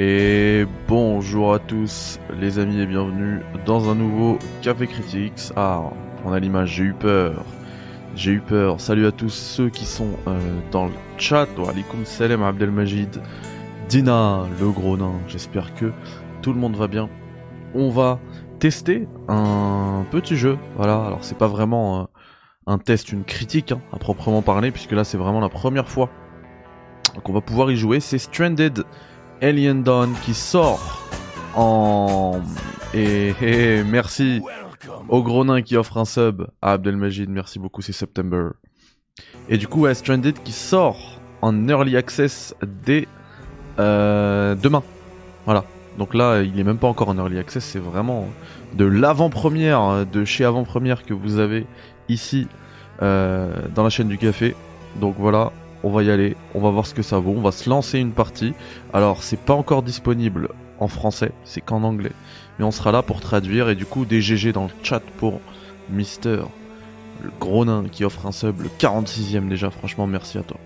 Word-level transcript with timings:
Et 0.00 0.66
bonjour 0.88 1.54
à 1.54 1.60
tous 1.60 2.18
les 2.32 2.58
amis 2.58 2.80
et 2.80 2.86
bienvenue 2.86 3.42
dans 3.64 3.88
un 3.88 3.94
nouveau 3.94 4.40
Café 4.60 4.88
Critics. 4.88 5.52
Ah, 5.54 5.82
on 6.24 6.32
a 6.32 6.40
l'image, 6.40 6.70
j'ai 6.70 6.82
eu 6.82 6.94
peur. 6.94 7.44
J'ai 8.16 8.32
eu 8.32 8.40
peur. 8.40 8.80
Salut 8.80 9.06
à 9.06 9.12
tous 9.12 9.28
ceux 9.28 9.68
qui 9.68 9.84
sont 9.84 10.10
euh, 10.26 10.40
dans 10.72 10.86
le 10.86 10.92
chat. 11.16 11.46
Wa 11.56 11.70
alaikum 11.70 12.04
salam 12.04 12.42
Abdelmajid. 12.42 13.22
Dina, 13.88 14.48
le 14.58 14.70
gros 14.70 14.96
nain. 14.96 15.12
J'espère 15.28 15.72
que 15.74 15.92
tout 16.42 16.52
le 16.52 16.58
monde 16.58 16.74
va 16.74 16.88
bien. 16.88 17.08
On 17.72 17.90
va 17.90 18.18
tester 18.58 19.06
un 19.28 20.04
petit 20.10 20.36
jeu. 20.36 20.58
Voilà, 20.74 21.04
alors 21.06 21.22
c'est 21.22 21.38
pas 21.38 21.46
vraiment 21.46 22.00
euh, 22.00 22.04
un 22.66 22.78
test, 22.78 23.12
une 23.12 23.22
critique 23.22 23.70
hein, 23.70 23.80
à 23.92 23.98
proprement 23.98 24.42
parler, 24.42 24.72
puisque 24.72 24.90
là 24.90 25.04
c'est 25.04 25.18
vraiment 25.18 25.40
la 25.40 25.50
première 25.50 25.88
fois 25.88 26.10
qu'on 27.22 27.32
va 27.32 27.40
pouvoir 27.40 27.70
y 27.70 27.76
jouer. 27.76 28.00
C'est 28.00 28.18
Stranded 28.18 28.82
Alien 29.44 29.82
Dawn 29.82 30.14
qui 30.24 30.32
sort 30.32 31.06
en... 31.54 32.40
Et, 32.94 33.82
merci 33.84 34.40
au 35.08 35.22
gros 35.22 35.44
qui 35.60 35.76
offre 35.76 35.98
un 35.98 36.06
sub 36.06 36.46
à 36.62 36.72
Abdelmajid, 36.72 37.28
merci 37.28 37.58
beaucoup, 37.58 37.82
c'est 37.82 37.92
September. 37.92 38.50
Et 39.50 39.58
du 39.58 39.68
coup, 39.68 39.82
ouais, 39.82 39.92
Stranded 39.92 40.42
qui 40.42 40.52
sort 40.52 41.20
en 41.42 41.68
early 41.68 41.94
access 41.94 42.54
dès 42.86 43.06
euh, 43.78 44.54
demain. 44.54 44.82
Voilà. 45.44 45.64
Donc 45.98 46.14
là, 46.14 46.40
il 46.40 46.58
est 46.58 46.64
même 46.64 46.78
pas 46.78 46.88
encore 46.88 47.10
en 47.10 47.18
early 47.18 47.38
access, 47.38 47.64
c'est 47.64 47.78
vraiment 47.78 48.26
de 48.72 48.86
l'avant-première, 48.86 50.06
de 50.06 50.24
chez 50.24 50.46
avant-première 50.46 51.04
que 51.04 51.12
vous 51.12 51.38
avez 51.38 51.66
ici 52.08 52.48
euh, 53.02 53.54
dans 53.74 53.82
la 53.82 53.90
chaîne 53.90 54.08
du 54.08 54.16
café. 54.16 54.56
Donc 54.96 55.16
voilà, 55.18 55.52
on 55.84 55.90
va 55.90 56.02
y 56.02 56.10
aller, 56.10 56.36
on 56.54 56.60
va 56.60 56.70
voir 56.70 56.86
ce 56.86 56.94
que 56.94 57.02
ça 57.02 57.18
vaut, 57.18 57.34
on 57.36 57.42
va 57.42 57.52
se 57.52 57.68
lancer 57.70 57.98
une 57.98 58.12
partie. 58.12 58.54
Alors 58.92 59.22
c'est 59.22 59.38
pas 59.38 59.54
encore 59.54 59.82
disponible 59.82 60.48
en 60.80 60.88
français, 60.88 61.30
c'est 61.44 61.60
qu'en 61.60 61.84
anglais. 61.84 62.12
Mais 62.58 62.64
on 62.64 62.70
sera 62.70 62.90
là 62.90 63.02
pour 63.02 63.20
traduire 63.20 63.68
et 63.68 63.76
du 63.76 63.86
coup 63.86 64.04
des 64.04 64.20
GG 64.20 64.52
dans 64.52 64.64
le 64.64 64.70
chat 64.82 65.02
pour 65.18 65.40
Mister, 65.90 66.42
le 67.22 67.30
gros 67.38 67.64
nain 67.64 67.84
qui 67.92 68.04
offre 68.04 68.26
un 68.26 68.32
sub, 68.32 68.60
le 68.62 68.68
46ème 68.68 69.48
déjà, 69.48 69.70
franchement 69.70 70.06
merci 70.06 70.38
à 70.38 70.42
toi. 70.42 70.58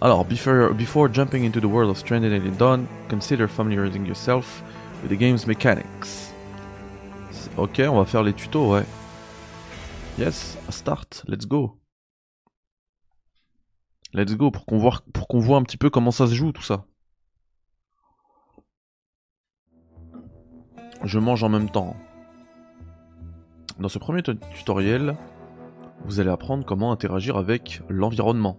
Alors, 0.00 0.26
before, 0.26 1.08
jumping 1.10 1.46
into 1.46 1.58
the 1.58 1.64
world 1.64 1.90
of 1.90 1.96
Stranded 1.96 2.30
and 2.30 2.58
Dawn, 2.58 2.86
consider 3.08 3.48
familiarizing 3.48 4.04
yourself 4.04 4.62
with 5.02 5.10
the 5.10 5.18
game's 5.18 5.46
mechanics. 5.46 6.34
Ok, 7.56 7.80
on 7.80 7.96
va 7.96 8.04
faire 8.04 8.22
les 8.22 8.34
tutos, 8.34 8.74
ouais. 8.74 8.84
Yes, 10.18 10.58
start, 10.68 11.24
let's 11.26 11.46
go. 11.46 11.78
Let's 14.16 14.34
go 14.34 14.50
pour 14.50 14.64
qu'on 14.64 14.78
voit, 14.78 15.02
pour 15.12 15.28
qu'on 15.28 15.40
voit 15.40 15.58
un 15.58 15.62
petit 15.62 15.76
peu 15.76 15.90
comment 15.90 16.10
ça 16.10 16.26
se 16.26 16.32
joue 16.32 16.50
tout 16.50 16.62
ça. 16.62 16.86
Je 21.04 21.18
mange 21.18 21.44
en 21.44 21.50
même 21.50 21.68
temps. 21.68 21.94
Dans 23.78 23.90
ce 23.90 23.98
premier 23.98 24.22
tutoriel, 24.22 25.18
vous 26.06 26.18
allez 26.18 26.30
apprendre 26.30 26.64
comment 26.64 26.92
interagir 26.92 27.36
avec 27.36 27.82
l'environnement 27.90 28.58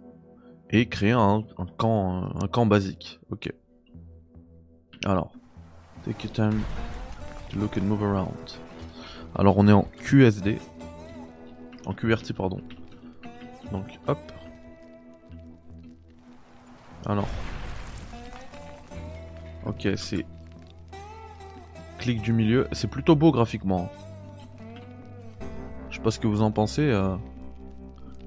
et 0.70 0.88
créer 0.88 1.14
un, 1.14 1.44
camp, 1.80 2.30
un, 2.40 2.48
camp 2.48 2.68
basique. 2.68 3.20
Ok. 3.32 3.52
Alors, 5.06 5.32
take 6.06 6.24
your 6.24 6.34
time 6.34 6.62
to 7.50 7.58
look 7.58 7.80
and 7.80 7.86
move 7.86 8.04
around. 8.04 8.60
Alors 9.34 9.58
on 9.58 9.68
est 9.68 9.74
en 9.74 9.88
QSD, 10.04 10.60
en 11.88 11.94
QRT 11.94 12.34
pardon. 12.36 12.62
Donc 13.72 14.00
hop, 14.06 14.20
alors. 17.06 17.28
Ok, 19.66 19.88
c'est... 19.96 20.26
Clic 21.98 22.22
du 22.22 22.32
milieu. 22.32 22.68
C'est 22.72 22.90
plutôt 22.90 23.16
beau 23.16 23.32
graphiquement. 23.32 23.90
Je 25.90 25.98
sais 25.98 26.02
pas 26.02 26.12
ce 26.12 26.20
que 26.20 26.28
vous 26.28 26.42
en 26.42 26.52
pensez. 26.52 26.90
Euh. 26.90 27.16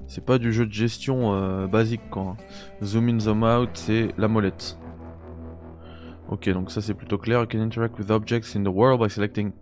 C'est 0.07 0.25
pas 0.25 0.37
du 0.37 0.51
jeu 0.51 0.65
de 0.65 0.73
gestion 0.73 1.33
euh, 1.33 1.67
basique 1.67 2.01
quoi. 2.09 2.35
Zoom 2.83 3.07
in, 3.07 3.19
zoom 3.19 3.43
out, 3.43 3.69
c'est 3.75 4.09
la 4.17 4.27
molette. 4.27 4.77
Ok, 6.27 6.49
donc 6.49 6.69
ça 6.69 6.81
c'est 6.81 6.93
plutôt 6.93 7.17
clair. 7.17 7.39
You 7.39 7.47
can 7.47 7.61
interact 7.61 7.97
with 7.97 8.11
objects 8.11 8.53
in 8.55 8.63
the 8.63 8.73
world 8.73 8.99
by 8.99 9.09
selecting 9.09 9.53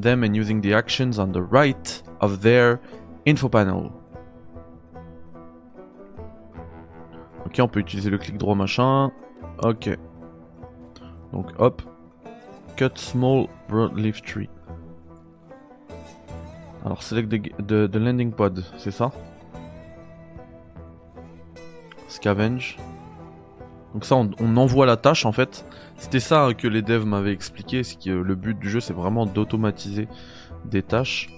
them 0.00 0.22
and 0.22 0.32
using 0.34 0.60
the 0.60 0.74
actions 0.74 1.18
on 1.18 1.32
the 1.32 1.42
right 1.50 2.04
of 2.20 2.40
their 2.40 2.78
info 3.26 3.48
panel. 3.48 3.90
Ok, 7.46 7.60
on 7.60 7.68
peut 7.68 7.80
utiliser 7.80 8.10
le 8.10 8.18
clic 8.18 8.36
droit 8.36 8.56
machin. 8.56 9.12
Ok. 9.62 9.88
Donc 11.32 11.52
hop. 11.58 11.80
Cut 12.76 12.90
small 12.96 13.46
broadleaf 13.68 14.20
tree. 14.20 14.50
Alors 16.84 17.02
select 17.02 17.30
the, 17.66 17.96
landing 17.96 18.32
pod, 18.32 18.64
c'est 18.78 18.90
ça? 18.90 19.10
Scavenge. 22.08 22.76
Donc 23.94 24.04
ça, 24.04 24.16
on, 24.16 24.56
envoie 24.56 24.84
la 24.84 24.96
tâche 24.96 25.24
en 25.24 25.32
fait. 25.32 25.64
C'était 25.96 26.20
ça 26.20 26.50
que 26.56 26.68
les 26.68 26.82
devs 26.82 27.06
m'avaient 27.06 27.32
expliqué. 27.32 27.82
C'est 27.82 27.98
que 27.98 28.10
le 28.10 28.34
but 28.34 28.58
du 28.58 28.68
jeu, 28.68 28.80
c'est 28.80 28.92
vraiment 28.92 29.24
d'automatiser 29.24 30.08
des 30.64 30.82
tâches. 30.82 31.30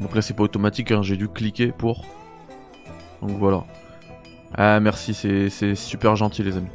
Donc 0.00 0.14
là, 0.14 0.22
c'est 0.22 0.34
pas 0.34 0.42
automatique. 0.42 0.90
Hein, 0.90 1.02
J'ai 1.02 1.16
dû 1.16 1.28
cliquer 1.28 1.72
pour. 1.72 2.04
Donc 3.22 3.30
voilà. 3.38 3.64
Ah 4.54 4.80
merci, 4.80 5.14
c'est 5.14 5.74
super 5.74 6.16
gentil 6.16 6.42
les 6.42 6.56
amis. 6.56 6.70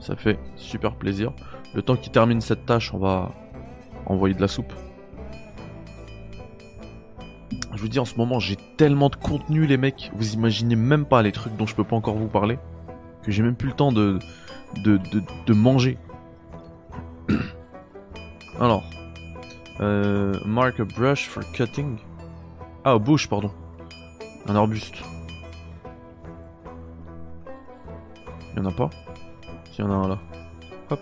Ça 0.00 0.16
fait 0.16 0.38
super 0.56 0.94
plaisir. 0.96 1.32
Le 1.74 1.82
temps 1.82 1.96
qu'il 1.96 2.12
termine 2.12 2.40
cette 2.40 2.66
tâche, 2.66 2.92
on 2.94 2.98
va 2.98 3.32
envoyer 4.06 4.34
de 4.34 4.40
la 4.40 4.48
soupe. 4.48 4.72
Je 7.74 7.80
vous 7.80 7.88
dis 7.88 7.98
en 7.98 8.04
ce 8.06 8.16
moment, 8.16 8.40
j'ai 8.40 8.56
tellement 8.76 9.10
de 9.10 9.16
contenu 9.16 9.66
les 9.66 9.76
mecs, 9.76 10.10
vous 10.14 10.32
imaginez 10.32 10.76
même 10.76 11.04
pas 11.04 11.20
les 11.22 11.32
trucs 11.32 11.56
dont 11.56 11.66
je 11.66 11.74
peux 11.74 11.84
pas 11.84 11.96
encore 11.96 12.16
vous 12.16 12.28
parler, 12.28 12.58
que 13.22 13.30
j'ai 13.30 13.42
même 13.42 13.54
plus 13.54 13.68
le 13.68 13.74
temps 13.74 13.92
de, 13.92 14.18
de, 14.82 14.98
de, 15.46 15.52
manger. 15.52 15.98
Alors, 18.60 18.82
euh, 19.80 20.32
mark 20.46 20.80
a 20.80 20.84
brush 20.84 21.28
for 21.28 21.42
cutting. 21.52 21.98
Ah, 22.84 22.98
bush, 22.98 23.28
pardon. 23.28 23.50
Un 24.46 24.56
arbuste. 24.56 25.02
Y'en 28.56 28.64
a 28.64 28.72
pas? 28.72 28.90
Si, 29.72 29.82
y'en 29.82 29.90
a 29.90 29.94
un 29.94 30.08
là. 30.08 30.18
Hop. 30.90 31.00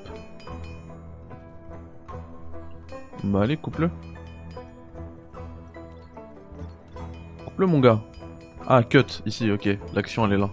Bah 3.23 3.43
allez, 3.43 3.57
coupe-le. 3.57 3.91
Coupe-le 7.45 7.67
mon 7.67 7.81
gars. 7.81 8.01
Ah, 8.67 8.83
cut, 8.83 9.23
ici, 9.25 9.51
ok. 9.51 9.69
L'action 9.95 10.27
elle 10.27 10.33
est 10.33 10.39
là. 10.39 10.51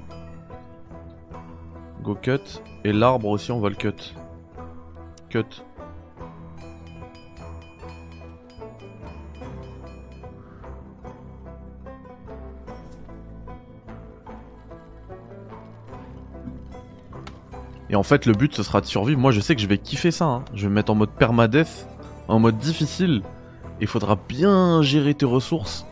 Go 2.04 2.16
cut. 2.16 2.62
Et 2.84 2.94
l'arbre 2.94 3.30
aussi, 3.30 3.52
on 3.52 3.60
va 3.60 3.70
le 3.70 3.76
cut. 3.76 4.14
Cut. 5.30 5.64
Et 17.92 17.96
en 17.96 18.04
fait, 18.04 18.26
le 18.26 18.32
but, 18.32 18.56
ce 18.56 18.64
sera 18.64 18.80
de 18.80 18.86
survivre. 18.86 19.20
Moi, 19.20 19.32
je 19.32 19.42
sais 19.42 19.54
que 19.54 19.62
je 19.62 19.68
vais 19.68 19.78
kiffer 19.78 20.12
ça. 20.12 20.26
Hein. 20.26 20.46
Je 20.54 20.64
vais 20.64 20.70
me 20.70 20.76
mettre 20.76 20.94
en 20.94 20.96
mode 20.96 21.12
permadeath, 21.12 21.88
en 22.30 22.40
mode 22.40 22.58
difficile. 22.58 23.22
Il 23.82 23.88
faudra 23.88 24.18
bien 24.30 24.82
gérer 24.82 25.14
tes 25.14 25.26
ressources 25.26 25.86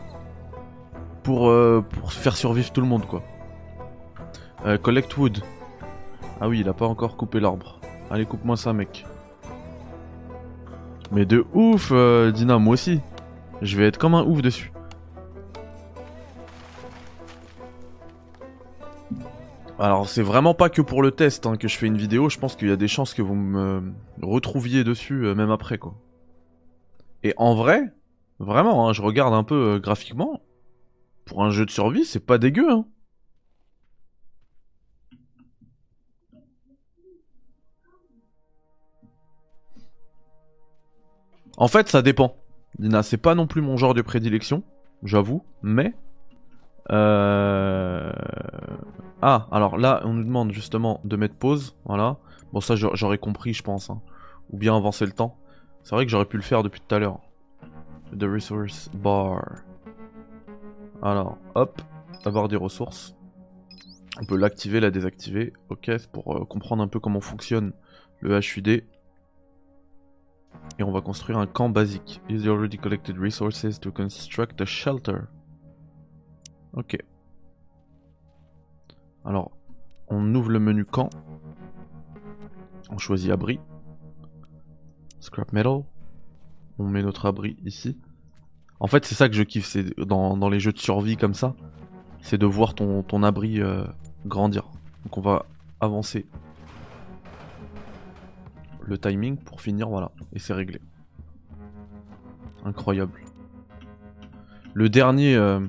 pour, 1.22 1.50
euh, 1.50 1.84
faire 2.08 2.36
survivre 2.36 2.72
tout 2.72 2.80
le 2.80 2.86
monde, 2.86 3.04
quoi. 3.04 3.22
Euh, 4.64 4.78
collect 4.78 5.14
wood. 5.18 5.42
Ah 6.40 6.48
oui, 6.48 6.60
il 6.60 6.68
a 6.70 6.72
pas 6.72 6.86
encore 6.86 7.18
coupé 7.18 7.38
l'arbre. 7.38 7.78
Allez, 8.10 8.24
coupe-moi 8.24 8.56
ça, 8.56 8.72
mec. 8.72 9.04
Mais 11.12 11.26
de 11.26 11.44
ouf, 11.52 11.90
euh, 11.92 12.30
Dina, 12.30 12.58
moi 12.58 12.74
aussi. 12.74 13.00
Je 13.60 13.76
vais 13.76 13.86
être 13.86 13.98
comme 13.98 14.14
un 14.14 14.22
ouf 14.22 14.40
dessus. 14.40 14.72
Alors 19.80 20.10
c'est 20.10 20.22
vraiment 20.22 20.52
pas 20.52 20.68
que 20.68 20.82
pour 20.82 21.02
le 21.02 21.10
test 21.10 21.46
hein, 21.46 21.56
que 21.56 21.66
je 21.66 21.78
fais 21.78 21.86
une 21.86 21.96
vidéo, 21.96 22.28
je 22.28 22.38
pense 22.38 22.54
qu'il 22.54 22.68
y 22.68 22.70
a 22.70 22.76
des 22.76 22.86
chances 22.86 23.14
que 23.14 23.22
vous 23.22 23.34
me 23.34 23.94
retrouviez 24.20 24.84
dessus 24.84 25.24
euh, 25.24 25.34
même 25.34 25.50
après 25.50 25.78
quoi. 25.78 25.94
Et 27.22 27.32
en 27.38 27.54
vrai, 27.54 27.90
vraiment, 28.38 28.88
hein, 28.88 28.92
je 28.92 29.00
regarde 29.00 29.32
un 29.32 29.42
peu 29.42 29.54
euh, 29.54 29.78
graphiquement, 29.78 30.42
pour 31.24 31.42
un 31.42 31.50
jeu 31.50 31.64
de 31.64 31.70
survie, 31.70 32.04
c'est 32.04 32.20
pas 32.26 32.36
dégueu 32.36 32.70
hein. 32.70 32.84
En 41.56 41.68
fait, 41.68 41.88
ça 41.88 42.02
dépend. 42.02 42.36
Dina, 42.78 43.02
c'est 43.02 43.16
pas 43.16 43.34
non 43.34 43.46
plus 43.46 43.62
mon 43.62 43.78
genre 43.78 43.94
de 43.94 44.02
prédilection, 44.02 44.62
j'avoue, 45.02 45.42
mais 45.62 45.94
euh... 46.90 48.12
Ah, 49.22 49.48
alors 49.50 49.76
là, 49.76 50.00
on 50.04 50.14
nous 50.14 50.24
demande 50.24 50.52
justement 50.52 51.00
de 51.04 51.16
mettre 51.16 51.34
pause, 51.34 51.76
voilà. 51.84 52.16
Bon, 52.52 52.60
ça, 52.60 52.74
j'aurais 52.74 53.18
compris, 53.18 53.52
je 53.52 53.62
pense. 53.62 53.90
Hein. 53.90 54.00
Ou 54.50 54.56
bien 54.56 54.76
avancer 54.76 55.04
le 55.04 55.12
temps. 55.12 55.36
C'est 55.82 55.94
vrai 55.94 56.04
que 56.04 56.10
j'aurais 56.10 56.24
pu 56.24 56.36
le 56.36 56.42
faire 56.42 56.62
depuis 56.62 56.80
tout 56.80 56.94
à 56.94 56.98
l'heure. 56.98 57.20
The 58.18 58.24
resource 58.24 58.90
bar. 58.94 59.44
Alors, 61.02 61.38
hop, 61.54 61.80
avoir 62.24 62.48
des 62.48 62.56
ressources. 62.56 63.14
On 64.20 64.24
peut 64.24 64.36
l'activer, 64.36 64.80
la 64.80 64.90
désactiver. 64.90 65.52
Ok, 65.68 65.90
pour 66.12 66.36
euh, 66.36 66.44
comprendre 66.44 66.82
un 66.82 66.88
peu 66.88 66.98
comment 66.98 67.20
fonctionne 67.20 67.72
le 68.20 68.38
HUD. 68.38 68.68
Et 70.78 70.82
on 70.82 70.92
va 70.92 71.00
construire 71.00 71.38
un 71.38 71.46
camp 71.46 71.68
basique. 71.68 72.20
Use 72.28 72.44
the 72.44 72.48
already 72.48 72.78
collected 72.78 73.16
resources 73.18 73.78
to 73.80 73.92
construct 73.92 74.60
a 74.60 74.64
shelter. 74.64 75.20
Ok. 76.72 76.98
Alors, 79.24 79.50
on 80.08 80.34
ouvre 80.34 80.50
le 80.50 80.60
menu 80.60 80.84
camp. 80.84 81.10
On 82.90 82.98
choisit 82.98 83.30
abri. 83.30 83.60
Scrap 85.20 85.52
metal. 85.52 85.82
On 86.78 86.84
met 86.84 87.02
notre 87.02 87.26
abri 87.26 87.56
ici. 87.64 87.98
En 88.80 88.86
fait, 88.86 89.04
c'est 89.04 89.14
ça 89.14 89.28
que 89.28 89.34
je 89.34 89.42
kiffe, 89.42 89.66
c'est 89.66 89.98
dans, 89.98 90.48
les 90.48 90.58
jeux 90.58 90.72
de 90.72 90.78
survie 90.78 91.18
comme 91.18 91.34
ça, 91.34 91.54
c'est 92.22 92.38
de 92.38 92.46
voir 92.46 92.74
ton, 92.74 93.22
abri 93.22 93.60
euh, 93.60 93.84
grandir. 94.24 94.64
Donc 95.04 95.18
on 95.18 95.20
va 95.20 95.44
avancer 95.80 96.26
le 98.82 98.96
timing 98.96 99.36
pour 99.36 99.60
finir, 99.60 99.90
voilà, 99.90 100.10
et 100.32 100.38
c'est 100.38 100.54
réglé. 100.54 100.80
Incroyable. 102.64 103.20
Le 104.72 104.88
dernier, 104.88 105.36
euh, 105.36 105.60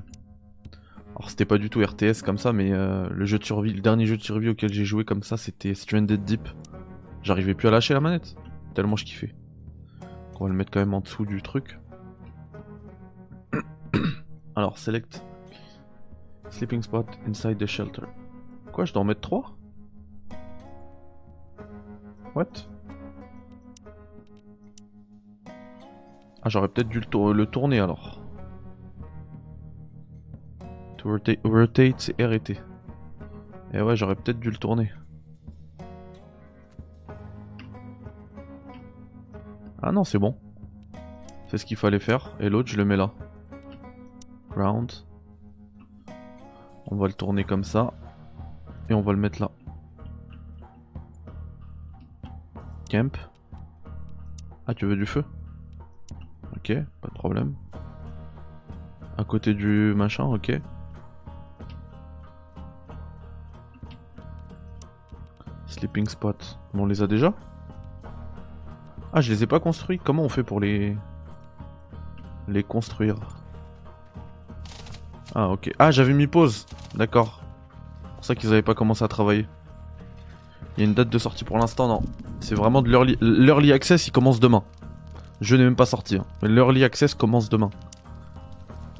alors 1.16 1.30
c'était 1.30 1.46
pas 1.46 1.58
du 1.58 1.69
tout 1.69 1.81
RTS 1.81 2.24
comme 2.24 2.38
ça, 2.38 2.54
mais 2.54 2.72
euh, 2.72 3.08
le 3.10 3.25
jeu 3.25 3.38
de 3.38 3.44
survie, 3.44 3.74
le 3.74 3.81
dernier 3.81 4.06
jeu 4.06 4.18
de 4.18 4.24
survie 4.24 4.50
auquel 4.50 4.72
j'ai 4.74 4.86
joué 4.86 5.06
comme 5.06 5.24
ça, 5.24 5.38
c'était 5.38 5.74
Stranded 5.75 6.24
Deep. 6.24 6.48
J'arrivais 7.22 7.54
plus 7.54 7.68
à 7.68 7.72
lâcher 7.72 7.94
la 7.94 8.00
manette, 8.00 8.36
tellement 8.74 8.96
je 8.96 9.06
kiffais. 9.06 9.36
On 10.40 10.46
va 10.46 10.50
le 10.50 10.56
mettre 10.56 10.72
quand 10.72 10.80
même 10.80 10.94
en 10.96 11.02
dessous 11.02 11.25
du 11.25 11.42
truc. 11.44 11.80
Alors, 14.56 14.80
select 14.80 15.24
sleeping 16.52 16.81
spot 16.81 17.08
inside 17.28 17.58
the 17.58 17.66
shelter. 17.66 18.04
Quoi, 18.72 18.86
je 18.86 18.94
dois 18.94 19.02
en 19.02 19.06
mettre 19.06 19.22
3 19.22 19.58
What? 22.36 22.48
Ah, 26.44 26.50
j'aurais 26.50 26.69
peut-être 26.69 26.90
dû 26.90 27.02
le, 27.02 27.46
tourner 27.46 27.80
alors. 27.80 28.21
Rotate, 31.03 32.00
c'est 32.00 32.21
R 32.21 32.33
et 33.74 33.81
ouais, 33.81 33.95
j'aurais 33.95 34.15
peut-être 34.15 34.39
dû 34.39 34.51
le 34.51 34.57
tourner. 34.57 34.92
Ah 39.81 39.92
non, 39.92 40.03
c'est 40.03 40.19
bon. 40.19 40.38
C'est 41.48 41.57
ce 41.57 41.65
qu'il 41.65 41.77
fallait 41.77 42.00
faire. 42.00 42.36
Et 42.39 42.50
l'autre, 42.50 42.69
je 42.69 42.77
le 42.77 42.86
mets 42.86 42.98
là. 42.98 43.12
Ground. 44.51 44.92
On 46.88 46.98
va 46.98 47.07
le 47.07 47.13
tourner 47.13 47.45
comme 47.45 47.63
ça. 47.63 47.94
Et 48.89 48.94
on 48.94 49.01
va 49.01 49.13
le 49.13 49.18
mettre 49.18 49.42
là. 49.42 49.51
Camp. 52.89 53.18
Ah, 54.68 54.74
tu 54.74 54.86
veux 54.86 54.98
du 54.98 55.06
feu? 55.06 55.24
Ok, 56.57 56.74
pas 57.01 57.07
de 57.07 57.13
problème. 57.13 57.56
À 59.18 59.24
côté 59.24 59.53
du 59.53 59.94
machin, 59.95 60.25
ok. 60.25 60.62
Sleeping 65.81 66.07
spot. 66.07 66.60
on 66.75 66.86
les 66.86 67.01
a 67.01 67.07
déjà? 67.07 67.33
Ah, 69.13 69.19
je 69.19 69.31
les 69.31 69.42
ai 69.42 69.48
pas 69.48 69.60
construits. 69.60 69.98
Comment 69.98 70.22
on 70.22 70.30
fait 70.30 70.44
pour 70.44 70.60
les... 70.60 70.95
Les 72.48 72.62
construire? 72.62 73.16
Ah, 75.33 75.50
ok. 75.50 75.72
Ah, 75.80 75.89
j'avais 75.89 76.13
mis 76.13 76.28
pause. 76.28 76.68
D'accord. 76.94 77.42
C'est 78.04 78.16
pour 78.16 78.25
ça 78.25 78.36
qu'ils 78.36 78.50
avaient 78.50 78.62
pas 78.62 78.75
commencé 78.75 79.04
à 79.04 79.07
travailler. 79.07 79.48
Il 80.78 80.81
y 80.81 80.86
a 80.86 80.88
une 80.88 80.94
date 80.94 81.10
de 81.10 81.18
sortie 81.18 81.45
pour 81.45 81.57
l'instant, 81.57 81.88
non. 81.88 82.04
C'est 82.42 82.54
vraiment 82.54 82.84
de 82.84 82.89
l'early... 83.19 83.72
Access, 83.72 84.06
il 84.06 84.12
commence 84.12 84.39
demain. 84.39 84.62
Je 85.39 85.56
n'ai 85.56 85.63
même 85.63 85.75
pas 85.75 85.88
sorti. 85.88 86.18
Hein. 86.18 86.25
L'early 86.44 86.84
access 86.84 87.16
commence 87.16 87.50
demain. 87.50 87.72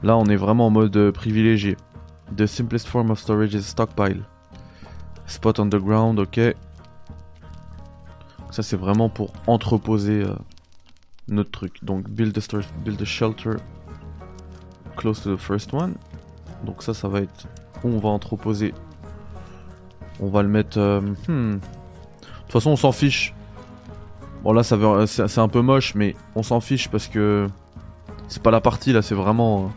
Là, 0.02 0.18
on 0.18 0.26
est 0.26 0.36
vraiment 0.36 0.66
en 0.66 0.72
mode 0.72 0.98
euh, 0.98 1.12
privilégié. 1.12 1.78
The 2.36 2.48
simplest 2.48 2.88
form 2.88 3.12
of 3.12 3.20
storage 3.20 3.54
is 3.54 3.62
stockpile. 3.62 4.24
Spot 5.28 5.60
on 5.60 5.70
the 5.70 5.76
ground, 5.76 6.18
ok. 6.18 6.56
Ça 8.52 8.64
c'est 8.64 8.76
vraiment 8.76 9.10
pour 9.10 9.32
entreposer 9.48 10.24
euh, 10.24 10.36
notre 11.30 11.52
truc. 11.52 11.84
Donc 11.84 12.10
build 12.10 12.38
a, 12.38 12.58
build 12.84 13.02
a 13.02 13.06
shelter 13.06 13.56
close 14.98 15.24
to 15.24 15.36
the 15.36 15.40
first 15.40 15.74
one. 15.74 15.96
Donc 16.66 16.84
ça 16.84 16.94
ça 16.94 17.08
va 17.08 17.22
être 17.22 17.48
où 17.84 17.90
on 17.90 18.00
va 18.00 18.10
entreposer. 18.10 18.74
On 20.20 20.28
va 20.28 20.44
le 20.44 20.50
mettre... 20.50 20.78
Euh, 20.78 21.02
hmm. 21.28 21.54
De 21.54 21.60
toute 22.44 22.52
façon 22.52 22.72
on 22.72 22.76
s'en 22.76 22.92
fiche. 22.92 23.34
Bon 24.44 24.52
là 24.52 24.64
ça 24.64 24.78
c'est 25.08 25.40
un 25.40 25.48
peu 25.48 25.62
moche 25.62 25.96
mais 25.96 26.16
on 26.36 26.44
s'en 26.44 26.60
fiche 26.60 26.90
parce 26.90 27.08
que 27.08 27.48
c'est 28.28 28.44
pas 28.44 28.52
la 28.52 28.62
partie 28.62 28.92
là 28.92 29.02
c'est 29.02 29.16
vraiment... 29.16 29.66
Euh, 29.66 29.68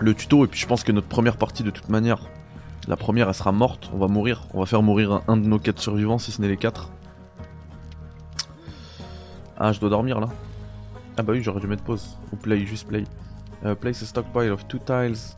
le 0.00 0.14
tuto 0.14 0.44
et 0.44 0.48
puis 0.48 0.60
je 0.60 0.66
pense 0.66 0.84
que 0.84 0.92
notre 0.92 1.08
première 1.08 1.38
partie 1.38 1.62
de 1.62 1.70
toute 1.70 1.88
manière 1.88 2.18
la 2.88 2.96
première, 2.96 3.28
elle 3.28 3.34
sera 3.34 3.52
morte. 3.52 3.90
On 3.94 3.98
va 3.98 4.08
mourir. 4.08 4.46
On 4.52 4.60
va 4.60 4.66
faire 4.66 4.82
mourir 4.82 5.22
un, 5.28 5.36
de 5.36 5.46
nos 5.46 5.58
quatre 5.58 5.80
survivants, 5.80 6.18
si 6.18 6.32
ce 6.32 6.40
n'est 6.40 6.48
les 6.48 6.56
quatre. 6.56 6.90
Ah, 9.56 9.72
je 9.72 9.80
dois 9.80 9.90
dormir 9.90 10.20
là. 10.20 10.28
Ah 11.16 11.22
bah 11.22 11.32
oui, 11.32 11.42
j'aurais 11.42 11.60
dû 11.60 11.66
mettre 11.66 11.84
pause. 11.84 12.18
Ou 12.32 12.36
play, 12.36 12.66
juste 12.66 12.88
play. 12.88 13.04
Uh, 13.64 13.74
place 13.74 14.02
a 14.02 14.06
stockpile 14.06 14.50
of 14.50 14.66
two 14.68 14.78
tiles 14.80 15.36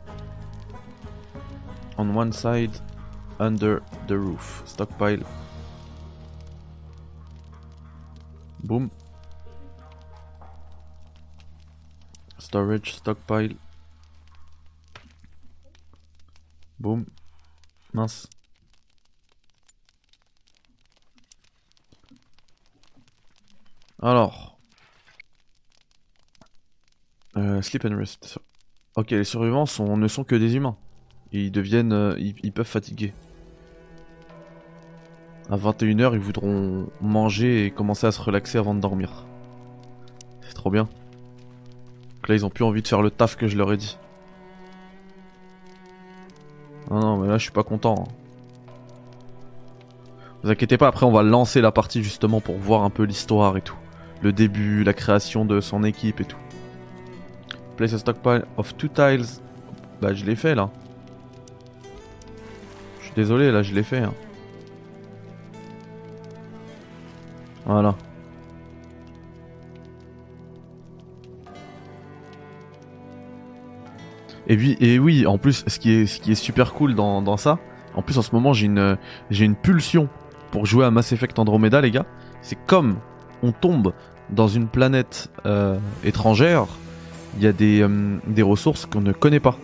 on 1.97 2.13
one 2.13 2.33
side 2.33 2.71
under 3.39 3.81
the 4.07 4.17
roof. 4.17 4.63
Stockpile. 4.65 5.23
Boom. 8.63 8.89
Storage, 12.39 12.95
stockpile. 12.95 13.55
Boom. 16.79 17.05
Mince. 17.93 18.29
Alors. 24.01 24.57
Euh, 27.35 27.61
sleep 27.61 27.85
and 27.85 27.97
rest. 27.97 28.39
Ok, 28.95 29.11
les 29.11 29.23
survivants 29.23 29.65
ne 29.95 30.07
sont 30.07 30.23
que 30.23 30.35
des 30.35 30.55
humains. 30.55 30.77
Ils 31.31 31.51
deviennent. 31.51 31.93
Euh, 31.93 32.15
ils, 32.17 32.51
peuvent 32.51 32.67
fatiguer. 32.67 33.13
À 35.49 35.57
21h, 35.57 36.13
ils 36.13 36.19
voudront 36.19 36.89
manger 37.01 37.65
et 37.65 37.71
commencer 37.71 38.07
à 38.07 38.11
se 38.11 38.21
relaxer 38.21 38.57
avant 38.57 38.75
de 38.75 38.79
dormir. 38.79 39.25
C'est 40.41 40.53
trop 40.53 40.71
bien. 40.71 40.89
Donc 42.15 42.27
là, 42.27 42.35
ils 42.35 42.45
ont 42.45 42.49
plus 42.49 42.63
envie 42.63 42.81
de 42.81 42.87
faire 42.87 43.01
le 43.01 43.11
taf 43.11 43.35
que 43.35 43.47
je 43.47 43.57
leur 43.57 43.71
ai 43.71 43.77
dit. 43.77 43.97
Non, 46.89 46.99
non, 46.99 47.17
mais 47.17 47.27
là, 47.27 47.37
je 47.37 47.43
suis 47.43 47.51
pas 47.51 47.63
content. 47.63 48.05
Hein. 48.07 48.11
Vous 50.43 50.51
inquiétez 50.51 50.77
pas, 50.77 50.87
après, 50.87 51.05
on 51.05 51.11
va 51.11 51.23
lancer 51.23 51.61
la 51.61 51.71
partie 51.71 52.03
justement 52.03 52.41
pour 52.41 52.57
voir 52.57 52.83
un 52.83 52.89
peu 52.89 53.03
l'histoire 53.03 53.57
et 53.57 53.61
tout. 53.61 53.75
Le 54.21 54.31
début, 54.31 54.83
la 54.83 54.93
création 54.93 55.45
de 55.45 55.61
son 55.61 55.83
équipe 55.83 56.21
et 56.21 56.25
tout. 56.25 56.37
Place 57.75 57.93
a 57.93 57.97
stockpile 57.97 58.45
of 58.57 58.75
two 58.77 58.87
tiles. 58.87 59.25
Bah, 60.01 60.13
je 60.13 60.25
l'ai 60.25 60.35
fait 60.35 60.55
là. 60.55 60.69
Je 62.99 63.05
suis 63.05 63.15
désolé, 63.15 63.51
là, 63.51 63.63
je 63.63 63.73
l'ai 63.73 63.83
fait. 63.83 63.99
Hein. 63.99 64.13
Voilà. 67.65 67.95
Et 74.47 74.97
oui, 74.97 75.25
en 75.27 75.37
plus, 75.37 75.65
ce 75.67 75.77
qui 75.77 75.91
est, 75.91 76.35
super 76.35 76.73
cool 76.73 76.95
dans, 76.95 77.37
ça, 77.37 77.59
en 77.95 78.01
plus 78.01 78.17
en 78.17 78.21
ce 78.21 78.33
moment 78.33 78.53
j'ai 78.53 78.67
une, 78.67 78.97
une 79.29 79.55
pulsion 79.55 80.07
pour 80.51 80.65
jouer 80.65 80.85
à 80.85 80.91
Mass 80.91 81.11
Effect 81.11 81.37
Andromeda, 81.37 81.81
les 81.81 81.91
gars. 81.91 82.05
C'est 82.41 82.57
comme 82.65 82.97
on 83.43 83.51
tombe 83.51 83.93
dans 84.29 84.47
une 84.47 84.67
planète 84.67 85.29
euh, 85.45 85.77
étrangère, 86.03 86.65
il 87.37 87.43
y 87.43 87.47
a 87.47 87.51
des, 87.51 87.81
euh, 87.81 88.17
des 88.27 88.41
ressources 88.41 88.85
qu'on 88.85 89.01
ne 89.01 89.11
connaît 89.11 89.39
pas. 89.39 89.57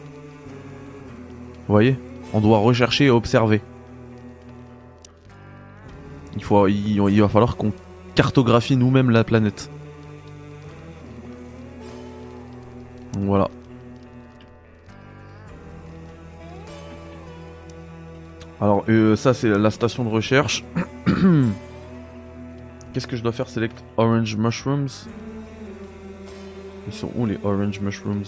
Vous 1.67 1.73
voyez? 1.73 1.97
On 2.33 2.41
doit 2.41 2.59
rechercher 2.59 3.05
et 3.05 3.09
observer. 3.09 3.61
Il, 6.35 6.43
faut, 6.43 6.67
il, 6.67 6.97
il 6.97 7.21
va 7.21 7.29
falloir 7.29 7.55
qu'on 7.55 7.71
cartographie 8.15 8.75
nous-mêmes 8.75 9.09
la 9.11 9.23
planète. 9.23 9.69
Voilà. 13.17 13.49
Alors 18.63 18.85
euh, 18.87 19.17
ça 19.17 19.33
c'est 19.33 19.49
la 19.49 19.71
station 19.71 20.05
de 20.05 20.09
recherche. 20.09 20.63
Qu'est-ce 22.93 23.07
que 23.07 23.17
je 23.17 23.21
dois 23.21 23.33
faire? 23.33 23.49
Select 23.49 23.83
Orange 23.97 24.37
Mushrooms. 24.37 24.87
Ils 26.87 26.93
sont 26.93 27.11
où 27.15 27.25
les 27.25 27.37
Orange 27.43 27.81
Mushrooms? 27.81 28.23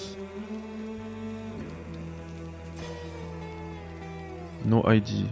No 4.65 4.83
ID. 4.91 5.25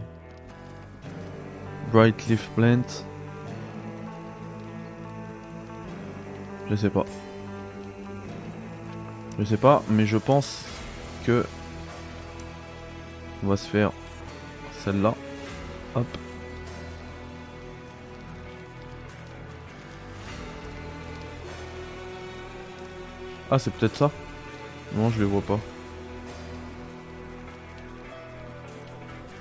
Bright 1.91 2.25
Leaf 2.29 2.50
Plant. 2.55 3.03
Je 6.69 6.75
sais 6.77 6.89
pas. 6.89 7.03
Je 9.38 9.43
sais 9.43 9.57
pas, 9.57 9.83
mais 9.89 10.05
je 10.05 10.15
pense 10.15 10.63
que 11.25 11.43
on 13.43 13.48
va 13.48 13.57
se 13.57 13.67
faire 13.67 13.91
celle-là. 14.84 15.13
Hop. 15.96 16.06
Ah, 23.52 23.60
c'est 23.60 23.72
peut-être 23.74 23.96
ça 23.96 24.12
Non, 24.96 25.10
je 25.10 25.20
les 25.20 25.25
vois 25.25 25.42
pas. 25.42 25.60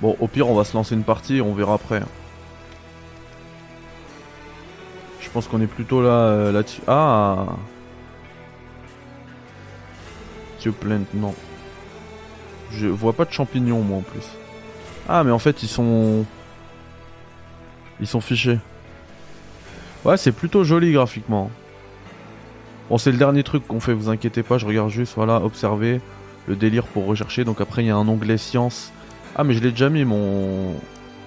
Bon, 0.00 0.16
au 0.20 0.26
pire, 0.26 0.48
on 0.48 0.54
va 0.54 0.64
se 0.64 0.74
lancer 0.74 0.94
une 0.94 1.04
partie 1.04 1.36
et 1.36 1.40
on 1.40 1.54
verra 1.54 1.74
après. 1.74 2.02
Je 5.20 5.30
pense 5.30 5.48
qu'on 5.48 5.60
est 5.62 5.66
plutôt 5.66 6.02
là 6.02 6.10
euh, 6.10 6.52
là-dessus. 6.52 6.82
Ah 6.86 7.46
Plant, 10.70 11.04
non. 11.14 11.34
Je 12.70 12.86
vois 12.86 13.12
pas 13.12 13.24
de 13.24 13.32
champignons, 13.32 13.80
moi, 13.80 13.98
en 13.98 14.02
plus. 14.02 14.41
Ah, 15.08 15.24
mais 15.24 15.30
en 15.30 15.38
fait, 15.38 15.62
ils 15.62 15.68
sont... 15.68 16.24
Ils 18.00 18.06
sont 18.06 18.20
fichés. 18.20 18.58
Ouais, 20.04 20.16
c'est 20.16 20.32
plutôt 20.32 20.64
joli 20.64 20.92
graphiquement. 20.92 21.50
Bon, 22.88 22.98
c'est 22.98 23.12
le 23.12 23.18
dernier 23.18 23.42
truc 23.42 23.66
qu'on 23.66 23.80
fait, 23.80 23.94
vous 23.94 24.08
inquiétez 24.08 24.42
pas, 24.42 24.58
je 24.58 24.66
regarde 24.66 24.90
juste, 24.90 25.14
voilà, 25.14 25.36
observer 25.42 26.00
le 26.48 26.56
délire 26.56 26.84
pour 26.84 27.06
rechercher. 27.06 27.44
Donc 27.44 27.60
après, 27.60 27.84
il 27.84 27.86
y 27.86 27.90
a 27.90 27.96
un 27.96 28.08
onglet 28.08 28.38
science. 28.38 28.92
Ah, 29.36 29.44
mais 29.44 29.54
je 29.54 29.60
l'ai 29.60 29.70
déjà 29.70 29.88
mis, 29.88 30.04
mon, 30.04 30.74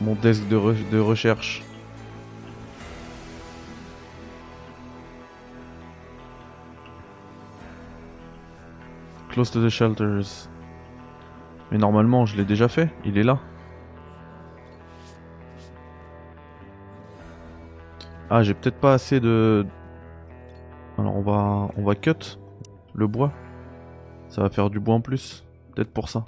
mon 0.01 0.15
desk 0.15 0.48
de, 0.48 0.60
de 0.91 1.00
recherche. 1.00 1.63
Close 9.29 9.51
to 9.51 9.65
the 9.65 9.70
shelters. 9.70 10.50
Mais 11.72 11.77
normalement, 11.77 12.25
je 12.25 12.38
l'ai 12.38 12.46
déjà 12.46 12.67
fait, 12.67 12.89
il 13.05 13.17
est 13.17 13.24
là. 13.24 13.39
Ah, 18.29 18.44
j'ai 18.44 18.53
peut-être 18.53 18.79
pas 18.79 18.94
assez 18.94 19.20
de... 19.20 19.65
Alors 20.98 21.15
on 21.15 21.22
va 21.22 21.70
on 21.77 21.84
va 21.84 21.96
cut 21.96 22.39
le 22.94 23.08
bois. 23.08 23.32
Ça 24.29 24.41
va 24.41 24.50
faire 24.50 24.70
du 24.70 24.79
bois 24.79 24.96
en 24.96 25.01
plus. 25.01 25.46
Peut-être 25.75 25.91
pour 25.91 26.10
ça. 26.10 26.25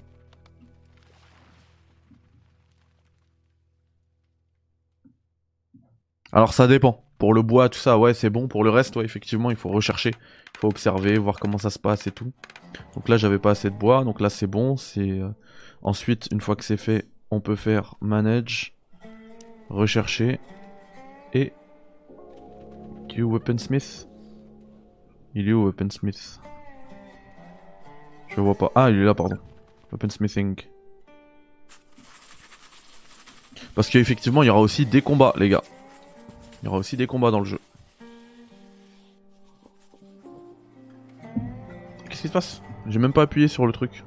Alors 6.32 6.54
ça 6.54 6.68
dépend. 6.68 7.04
Pour 7.18 7.34
le 7.34 7.42
bois, 7.42 7.70
tout 7.70 7.80
ça, 7.80 7.98
ouais, 7.98 8.13
c'est 8.13 8.30
bon. 8.30 8.48
Pour 8.48 8.63
le 8.63 8.70
reste, 8.70 8.96
ouais, 8.96 9.06
effectivement, 9.06 9.50
il 9.50 9.56
faut 9.56 9.70
rechercher. 9.70 10.12
Il 10.12 10.60
faut 10.60 10.68
observer, 10.68 11.18
voir 11.18 11.39
comment 11.39 11.58
ça 11.58 11.72
se 11.72 11.80
passe 11.80 12.06
et 12.06 12.12
tout. 12.12 12.32
Donc 12.94 13.10
là, 13.10 13.18
j'avais 13.18 13.39
pas 13.39 13.51
assez 13.51 13.72
de 13.72 13.75
bois. 13.75 14.04
Donc 14.04 14.22
là, 14.22 14.30
c'est 14.30 14.46
bon. 14.46 14.77
C'est 14.77 15.20
euh, 15.20 15.30
Ensuite, 15.82 16.27
une 16.32 16.42
fois 16.42 16.56
que 16.56 16.63
c'est 16.63 16.77
fait, 16.77 17.08
on 17.32 17.39
peut 17.39 17.56
faire 17.56 17.96
manage, 18.01 18.75
rechercher 19.70 20.39
et... 21.34 21.54
Q 23.17 23.24
weaponsmith 23.24 24.07
il 25.33 25.50
est 25.50 25.53
où 25.53 25.65
Weaponsmith? 25.65 26.39
Je 28.27 28.41
vois 28.41 28.53
pas. 28.53 28.71
Ah, 28.75 28.91
il 28.91 28.97
est 28.97 29.03
là, 29.03 29.15
pardon. 29.15 29.38
Weaponsmithing. 29.91 30.55
Parce 33.74 33.89
qu'effectivement, 33.89 34.43
il 34.43 34.47
y 34.47 34.50
aura 34.51 34.62
aussi 34.62 34.86
des 34.86 35.01
combats, 35.01 35.33
les 35.38 35.50
gars. 35.50 35.63
Il 36.62 36.65
y 36.65 36.67
aura 36.69 36.77
aussi 36.77 36.95
des 36.95 37.07
combats 37.07 37.31
dans 37.31 37.39
le 37.39 37.45
jeu. 37.45 37.59
Qu'est-ce 42.09 42.21
qui 42.21 42.27
se 42.27 42.33
passe? 42.33 42.62
J'ai 42.86 43.00
même 43.00 43.13
pas 43.13 43.24
appuyé 43.24 43.47
sur 43.47 43.65
le 43.65 43.74
truc. 43.74 44.03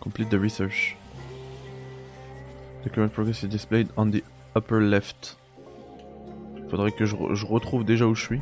Complete 0.00 0.30
the 0.30 0.38
research. 0.40 0.96
The 2.84 2.90
current 2.90 3.12
progress 3.12 3.42
is 3.42 3.48
displayed 3.48 3.88
on 3.98 4.10
the 4.10 4.22
upper 4.56 4.80
left. 4.80 5.38
Faudrait 6.68 6.92
que 6.92 7.04
je, 7.04 7.16
retrouve 7.46 7.84
déjà 7.84 8.06
où 8.06 8.14
je 8.14 8.22
suis. 8.22 8.40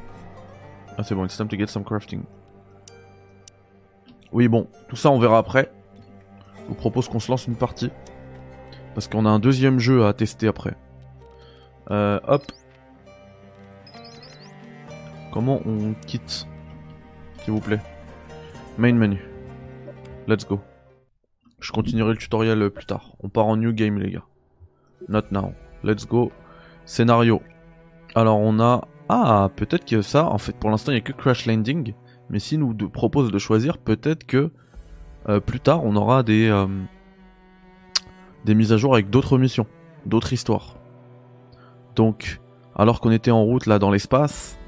Ah 0.96 1.02
c'est 1.02 1.14
bon, 1.14 1.24
it's 1.24 1.36
time 1.36 1.48
to 1.48 1.56
get 1.56 1.66
some 1.66 1.84
crafting. 1.84 2.22
Oui 4.32 4.48
bon, 4.48 4.68
tout 4.88 4.96
ça 4.96 5.10
on 5.10 5.18
verra 5.18 5.38
après. 5.38 5.72
Je 6.62 6.68
vous 6.68 6.74
propose 6.74 7.08
qu'on 7.08 7.20
se 7.20 7.30
lance 7.30 7.46
une 7.46 7.56
partie. 7.56 7.90
Parce 8.94 9.08
qu'on 9.08 9.24
a 9.24 9.30
un 9.30 9.38
deuxième 9.38 9.78
jeu 9.78 10.04
à 10.04 10.12
tester 10.12 10.48
après. 10.48 10.76
Euh, 11.90 12.20
hop. 12.26 12.42
Comment 15.32 15.60
on 15.64 15.94
quitte? 16.06 16.46
S'il 17.42 17.52
vous 17.52 17.60
plaît. 17.60 17.80
Main 18.76 18.94
menu. 18.94 19.24
Let's 20.26 20.46
go. 20.46 20.60
Je 21.60 21.72
continuerai 21.72 22.12
le 22.12 22.18
tutoriel 22.18 22.70
plus 22.70 22.86
tard. 22.86 23.14
On 23.20 23.28
part 23.28 23.46
en 23.46 23.56
new 23.56 23.72
game 23.72 23.98
les 23.98 24.10
gars. 24.10 24.24
Not 25.08 25.24
now. 25.30 25.54
Let's 25.84 26.06
go. 26.06 26.32
Scénario. 26.84 27.42
Alors 28.14 28.38
on 28.38 28.60
a... 28.60 28.86
Ah, 29.08 29.50
peut-être 29.56 29.84
que 29.84 30.02
ça, 30.02 30.26
en 30.26 30.38
fait 30.38 30.56
pour 30.56 30.70
l'instant 30.70 30.92
il 30.92 30.96
n'y 30.96 31.00
a 31.00 31.04
que 31.04 31.12
Crash 31.12 31.46
Landing, 31.46 31.94
mais 32.30 32.38
si 32.38 32.58
nous 32.58 32.74
propose 32.74 33.30
de 33.30 33.38
choisir, 33.38 33.78
peut-être 33.78 34.24
que 34.24 34.50
euh, 35.28 35.40
plus 35.40 35.60
tard 35.60 35.84
on 35.84 35.96
aura 35.96 36.22
des, 36.22 36.48
euh, 36.48 36.66
des 38.44 38.54
mises 38.54 38.72
à 38.72 38.76
jour 38.76 38.94
avec 38.94 39.10
d'autres 39.10 39.38
missions, 39.38 39.66
d'autres 40.06 40.32
histoires. 40.32 40.76
Donc, 41.96 42.40
alors 42.76 43.00
qu'on 43.00 43.10
était 43.10 43.30
en 43.30 43.44
route 43.44 43.66
là 43.66 43.78
dans 43.78 43.90
l'espace, 43.90 44.58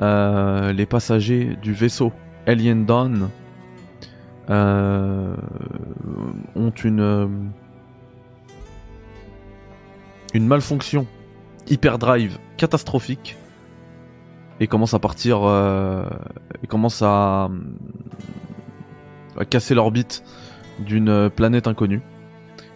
euh, 0.00 0.72
les 0.72 0.86
passagers 0.86 1.56
du 1.60 1.72
vaisseau 1.72 2.12
Alien 2.46 2.86
Dawn 2.86 3.28
ont 4.48 5.36
une, 6.84 7.52
une 10.34 10.46
malfonction 10.46 11.06
hyperdrive 11.68 12.38
catastrophique 12.56 13.36
et 14.60 14.66
commence 14.66 14.94
à 14.94 14.98
partir 14.98 15.40
euh, 15.42 16.08
et 16.62 16.66
commence 16.66 17.02
à, 17.02 17.50
à 19.38 19.44
casser 19.44 19.74
l'orbite 19.74 20.22
d'une 20.78 21.30
planète 21.30 21.66
inconnue 21.66 22.02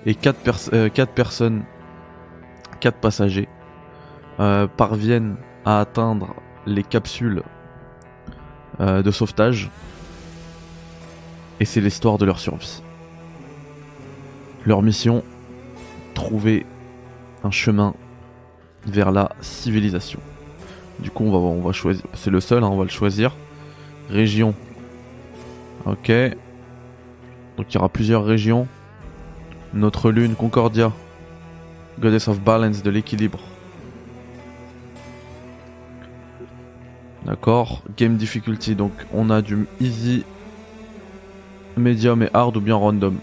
et 0.05 0.15
quatre, 0.15 0.71
euh, 0.73 0.89
personnes 1.15 1.65
quatre 2.81 2.99
passagers 2.99 3.49
euh, 4.39 4.67
parviennent 4.67 5.37
à 5.65 5.81
atteindre 5.81 6.35
les 6.67 6.83
capsules 6.83 7.43
de 8.79 9.11
sauvetage 9.11 9.71
et 11.61 11.65
c'est 11.65 11.81
l'histoire 11.81 12.19
de 12.19 12.27
leur 12.27 12.39
survie. 12.39 12.83
Leur 14.67 14.83
mission, 14.83 15.25
trouver 16.13 16.67
chemin 17.51 17.95
vers 18.87 19.11
la 19.11 19.33
civilisation. 19.41 20.21
Du 20.99 21.11
coup, 21.11 21.25
on 21.25 21.31
va, 21.31 21.39
on 21.39 21.61
va 21.61 21.73
choisir. 21.73 22.05
C'est 22.15 22.31
le 22.31 22.41
seul, 22.41 22.65
hein, 22.65 22.69
on 22.69 22.77
va 22.77 22.85
le 22.85 22.91
choisir. 22.91 23.35
Région. 24.09 24.55
Ok. 25.85 26.11
Donc 27.57 27.67
il 27.71 27.75
y 27.75 27.79
aura 27.79 27.89
plusieurs 27.89 28.25
régions. 28.25 28.67
Notre 29.75 30.11
lune, 30.11 30.35
Concordia. 30.35 30.93
Goddess 32.01 32.29
of 32.29 32.41
Balance, 32.41 32.83
de 32.83 32.91
l'équilibre. 32.91 33.41
D'accord. 37.25 37.83
Game 37.97 38.17
difficulty. 38.17 38.75
Donc 38.75 38.93
on 39.13 39.31
a 39.31 39.43
du 39.43 39.67
easy, 39.81 40.25
medium 41.77 42.23
et 42.23 42.31
hard 42.33 42.57
ou 42.57 42.61
bien 42.61 42.77
random. 42.77 43.17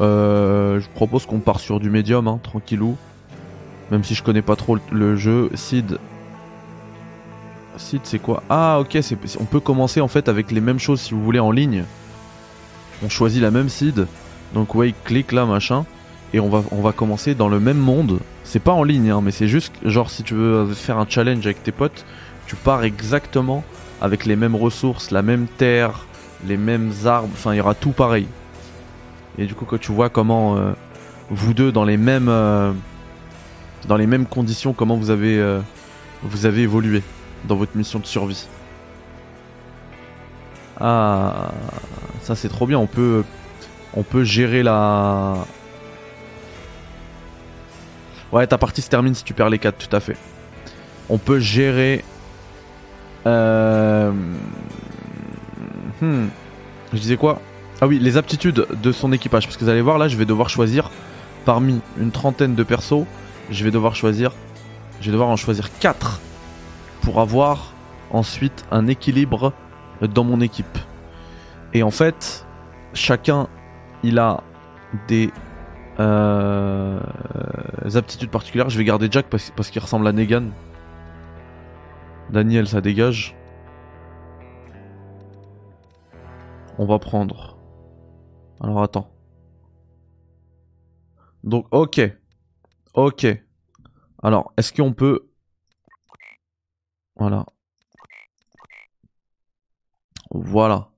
Euh, 0.00 0.80
je 0.80 0.88
propose 0.88 1.26
qu'on 1.26 1.40
part 1.40 1.60
sur 1.60 1.80
du 1.80 1.90
medium, 1.90 2.26
hein, 2.28 2.40
tranquillou. 2.42 2.96
Même 3.90 4.04
si 4.04 4.14
je 4.14 4.22
connais 4.22 4.42
pas 4.42 4.56
trop 4.56 4.78
le 4.92 5.16
jeu. 5.16 5.50
Seed. 5.54 5.98
Seed 7.76 8.00
c'est 8.04 8.18
quoi? 8.18 8.42
Ah 8.48 8.78
ok, 8.80 8.98
on 9.38 9.44
peut 9.44 9.60
commencer 9.60 10.00
en 10.00 10.08
fait 10.08 10.28
avec 10.28 10.50
les 10.52 10.60
mêmes 10.60 10.78
choses 10.78 11.00
si 11.00 11.14
vous 11.14 11.22
voulez 11.22 11.40
en 11.40 11.50
ligne. 11.50 11.84
On 13.02 13.08
choisit 13.08 13.42
la 13.42 13.50
même 13.50 13.68
seed. 13.68 14.06
Donc 14.54 14.74
ouais, 14.74 14.94
clique 15.04 15.32
là 15.32 15.44
machin. 15.44 15.84
Et 16.32 16.38
on 16.38 16.48
va, 16.48 16.62
on 16.70 16.80
va 16.80 16.92
commencer 16.92 17.34
dans 17.34 17.48
le 17.48 17.58
même 17.58 17.78
monde. 17.78 18.20
C'est 18.44 18.60
pas 18.60 18.72
en 18.72 18.84
ligne, 18.84 19.10
hein, 19.10 19.20
mais 19.22 19.32
c'est 19.32 19.48
juste 19.48 19.72
genre 19.84 20.10
si 20.10 20.22
tu 20.22 20.34
veux 20.34 20.72
faire 20.74 20.98
un 20.98 21.06
challenge 21.08 21.44
avec 21.44 21.62
tes 21.62 21.72
potes, 21.72 22.04
tu 22.46 22.54
pars 22.54 22.84
exactement 22.84 23.64
avec 24.00 24.26
les 24.26 24.36
mêmes 24.36 24.54
ressources, 24.54 25.10
la 25.10 25.22
même 25.22 25.46
terre, 25.58 26.06
les 26.46 26.56
mêmes 26.56 26.92
armes, 27.04 27.30
enfin 27.32 27.52
il 27.52 27.56
y 27.56 27.60
aura 27.60 27.74
tout 27.74 27.90
pareil. 27.90 28.26
Et 29.38 29.46
du 29.46 29.54
coup 29.54 29.64
quand 29.64 29.78
tu 29.78 29.92
vois 29.92 30.08
comment 30.08 30.56
euh, 30.56 30.72
vous 31.30 31.54
deux 31.54 31.72
dans 31.72 31.84
les 31.84 31.96
mêmes 31.96 32.28
euh, 32.28 32.72
dans 33.86 33.96
les 33.96 34.06
mêmes 34.06 34.26
conditions 34.26 34.72
comment 34.72 34.96
vous 34.96 35.10
avez 35.10 35.38
euh, 35.38 35.60
vous 36.22 36.46
avez 36.46 36.62
évolué 36.62 37.02
dans 37.44 37.56
votre 37.56 37.76
mission 37.76 37.98
de 37.98 38.06
survie. 38.06 38.46
Ah 40.78 41.50
ça 42.22 42.34
c'est 42.34 42.48
trop 42.48 42.66
bien, 42.66 42.78
on 42.78 42.86
peut 42.86 43.24
on 43.94 44.02
peut 44.02 44.24
gérer 44.24 44.62
la 44.62 45.34
Ouais, 48.32 48.46
ta 48.46 48.58
partie 48.58 48.80
se 48.80 48.88
termine 48.88 49.14
si 49.14 49.24
tu 49.24 49.34
perds 49.34 49.50
les 49.50 49.58
4, 49.58 49.88
tout 49.88 49.96
à 49.96 49.98
fait. 49.98 50.16
On 51.08 51.18
peut 51.18 51.40
gérer 51.40 52.04
euh... 53.26 54.12
Hmm. 56.00 56.28
Je 56.92 56.98
disais 56.98 57.16
quoi? 57.16 57.40
Ah 57.82 57.86
oui, 57.86 57.98
les 57.98 58.18
aptitudes 58.18 58.66
de 58.82 58.92
son 58.92 59.10
équipage. 59.12 59.46
Parce 59.46 59.56
que 59.56 59.64
vous 59.64 59.70
allez 59.70 59.80
voir, 59.80 59.96
là, 59.96 60.06
je 60.06 60.16
vais 60.16 60.26
devoir 60.26 60.50
choisir 60.50 60.90
parmi 61.46 61.80
une 61.98 62.10
trentaine 62.10 62.54
de 62.54 62.62
persos. 62.62 63.06
Je 63.50 63.64
vais 63.64 63.70
devoir 63.70 63.94
choisir. 63.94 64.32
Je 65.00 65.06
vais 65.06 65.12
devoir 65.12 65.30
en 65.30 65.36
choisir 65.36 65.70
4 65.78 66.20
pour 67.00 67.20
avoir 67.20 67.72
ensuite 68.10 68.66
un 68.70 68.86
équilibre 68.86 69.54
dans 70.02 70.24
mon 70.24 70.42
équipe. 70.42 70.78
Et 71.72 71.82
en 71.82 71.90
fait, 71.90 72.46
chacun, 72.92 73.48
il 74.02 74.18
a 74.18 74.42
des 75.08 75.30
euh, 76.00 77.00
aptitudes 77.94 78.30
particulières. 78.30 78.68
Je 78.68 78.76
vais 78.76 78.84
garder 78.84 79.08
Jack 79.10 79.26
parce, 79.30 79.50
parce 79.56 79.70
qu'il 79.70 79.80
ressemble 79.80 80.06
à 80.06 80.12
Negan. 80.12 80.50
Daniel, 82.28 82.68
ça 82.68 82.82
dégage. 82.82 83.34
On 86.76 86.84
va 86.84 86.98
prendre. 86.98 87.59
Alors 88.60 88.82
attends. 88.82 89.10
Donc, 91.44 91.66
ok. 91.70 92.00
Ok. 92.94 93.26
Alors, 94.22 94.52
est-ce 94.56 94.72
qu'on 94.72 94.92
peut... 94.92 95.30
Voilà. 97.16 97.46
Voilà. 100.30 100.90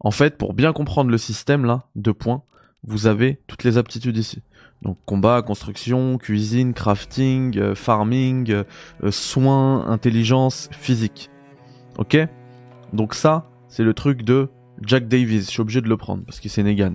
En 0.00 0.10
fait, 0.10 0.38
pour 0.38 0.54
bien 0.54 0.72
comprendre 0.72 1.10
le 1.10 1.18
système 1.18 1.64
là, 1.64 1.88
deux 1.96 2.14
points, 2.14 2.42
vous 2.84 3.06
avez 3.06 3.42
toutes 3.46 3.64
les 3.64 3.76
aptitudes 3.78 4.16
ici. 4.16 4.42
Donc 4.82 4.98
combat, 5.04 5.42
construction, 5.42 6.18
cuisine, 6.18 6.72
crafting, 6.72 7.58
euh, 7.58 7.74
farming, 7.74 8.50
euh, 8.52 8.64
euh, 9.02 9.10
soins, 9.10 9.86
intelligence, 9.88 10.68
physique. 10.72 11.30
Ok? 11.98 12.16
Donc 12.92 13.14
ça, 13.14 13.50
c'est 13.68 13.82
le 13.82 13.94
truc 13.94 14.22
de 14.22 14.48
Jack 14.82 15.08
Davis. 15.08 15.46
Je 15.46 15.50
suis 15.50 15.60
obligé 15.60 15.80
de 15.80 15.88
le 15.88 15.96
prendre 15.96 16.24
parce 16.24 16.40
qu'il 16.40 16.50
c'est 16.50 16.62
Negan. 16.62 16.94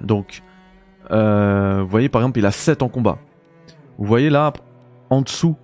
Donc, 0.00 0.42
vous 1.10 1.86
voyez 1.86 2.08
par 2.08 2.22
exemple, 2.22 2.38
il 2.38 2.46
a 2.46 2.52
7 2.52 2.82
en 2.82 2.88
combat. 2.88 3.18
Vous 3.98 4.06
voyez 4.06 4.30
là, 4.30 4.52
en 5.10 5.22
dessous 5.22 5.56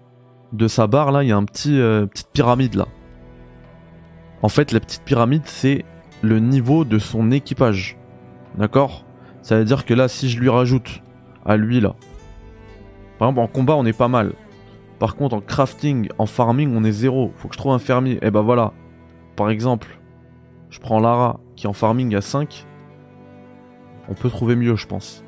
de 0.52 0.68
sa 0.68 0.86
barre, 0.86 1.12
là, 1.12 1.22
il 1.22 1.28
y 1.28 1.32
a 1.32 1.36
un 1.36 1.44
petit 1.44 1.78
petite 2.10 2.28
pyramide 2.32 2.74
là. 2.74 2.86
En 4.42 4.48
fait, 4.48 4.72
la 4.72 4.80
petite 4.80 5.02
pyramide, 5.02 5.42
c'est 5.46 5.84
le 6.22 6.38
niveau 6.38 6.84
de 6.84 6.98
son 6.98 7.30
équipage. 7.30 7.96
D'accord? 8.56 9.04
Ça 9.42 9.58
veut 9.58 9.64
dire 9.64 9.84
que 9.84 9.94
là, 9.94 10.08
si 10.08 10.28
je 10.28 10.38
lui 10.40 10.48
rajoute 10.48 11.02
à 11.44 11.56
lui 11.56 11.80
là. 11.80 11.94
Par 13.18 13.28
exemple, 13.28 13.40
en 13.40 13.52
combat, 13.52 13.74
on 13.76 13.86
est 13.86 13.96
pas 13.96 14.08
mal. 14.08 14.34
Par 14.98 15.16
contre, 15.16 15.36
en 15.36 15.40
crafting, 15.40 16.08
en 16.18 16.26
farming, 16.26 16.74
on 16.76 16.84
est 16.84 16.92
zéro. 16.92 17.32
Faut 17.36 17.48
que 17.48 17.54
je 17.54 17.58
trouve 17.58 17.72
un 17.72 17.78
fermier. 17.78 18.18
Eh 18.22 18.30
ben 18.30 18.42
voilà. 18.42 18.72
Par 19.36 19.50
exemple, 19.50 19.95
je 20.76 20.80
prends 20.82 21.00
Lara 21.00 21.40
qui 21.56 21.66
en 21.66 21.72
farming 21.72 22.14
a 22.16 22.20
5. 22.20 22.66
On 24.10 24.14
peut 24.14 24.28
trouver 24.28 24.56
mieux, 24.56 24.76
je 24.76 24.86
pense. 24.86 25.24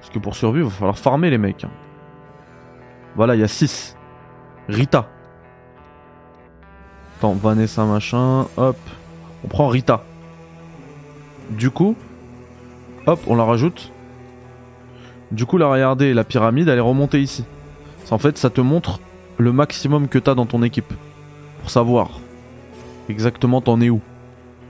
Parce 0.00 0.12
que 0.12 0.18
pour 0.18 0.34
survivre, 0.34 0.66
il 0.66 0.70
va 0.70 0.76
falloir 0.76 0.98
farmer 0.98 1.30
les 1.30 1.38
mecs. 1.38 1.62
Hein. 1.62 1.70
Voilà, 3.14 3.36
il 3.36 3.40
y 3.40 3.44
a 3.44 3.48
6. 3.48 3.96
Rita. 4.68 5.08
Attends, 7.18 7.34
Vanessa 7.34 7.84
machin. 7.84 8.48
Hop. 8.56 8.76
On 9.44 9.46
prend 9.46 9.68
Rita. 9.68 10.02
Du 11.50 11.70
coup, 11.70 11.94
Hop, 13.06 13.20
on 13.28 13.36
la 13.36 13.44
rajoute. 13.44 13.92
Du 15.30 15.46
coup, 15.46 15.56
la 15.56 15.68
regarder, 15.68 16.14
la 16.14 16.24
pyramide, 16.24 16.66
elle 16.66 16.78
est 16.78 16.80
remontée 16.80 17.20
ici. 17.20 17.44
En 18.10 18.18
fait, 18.18 18.38
ça 18.38 18.50
te 18.50 18.60
montre 18.60 18.98
le 19.38 19.52
maximum 19.52 20.08
que 20.08 20.18
t'as 20.18 20.34
dans 20.34 20.46
ton 20.46 20.64
équipe. 20.64 20.92
Savoir 21.66 22.10
exactement 23.08 23.60
t'en 23.60 23.80
es 23.80 23.90
où. 23.90 24.00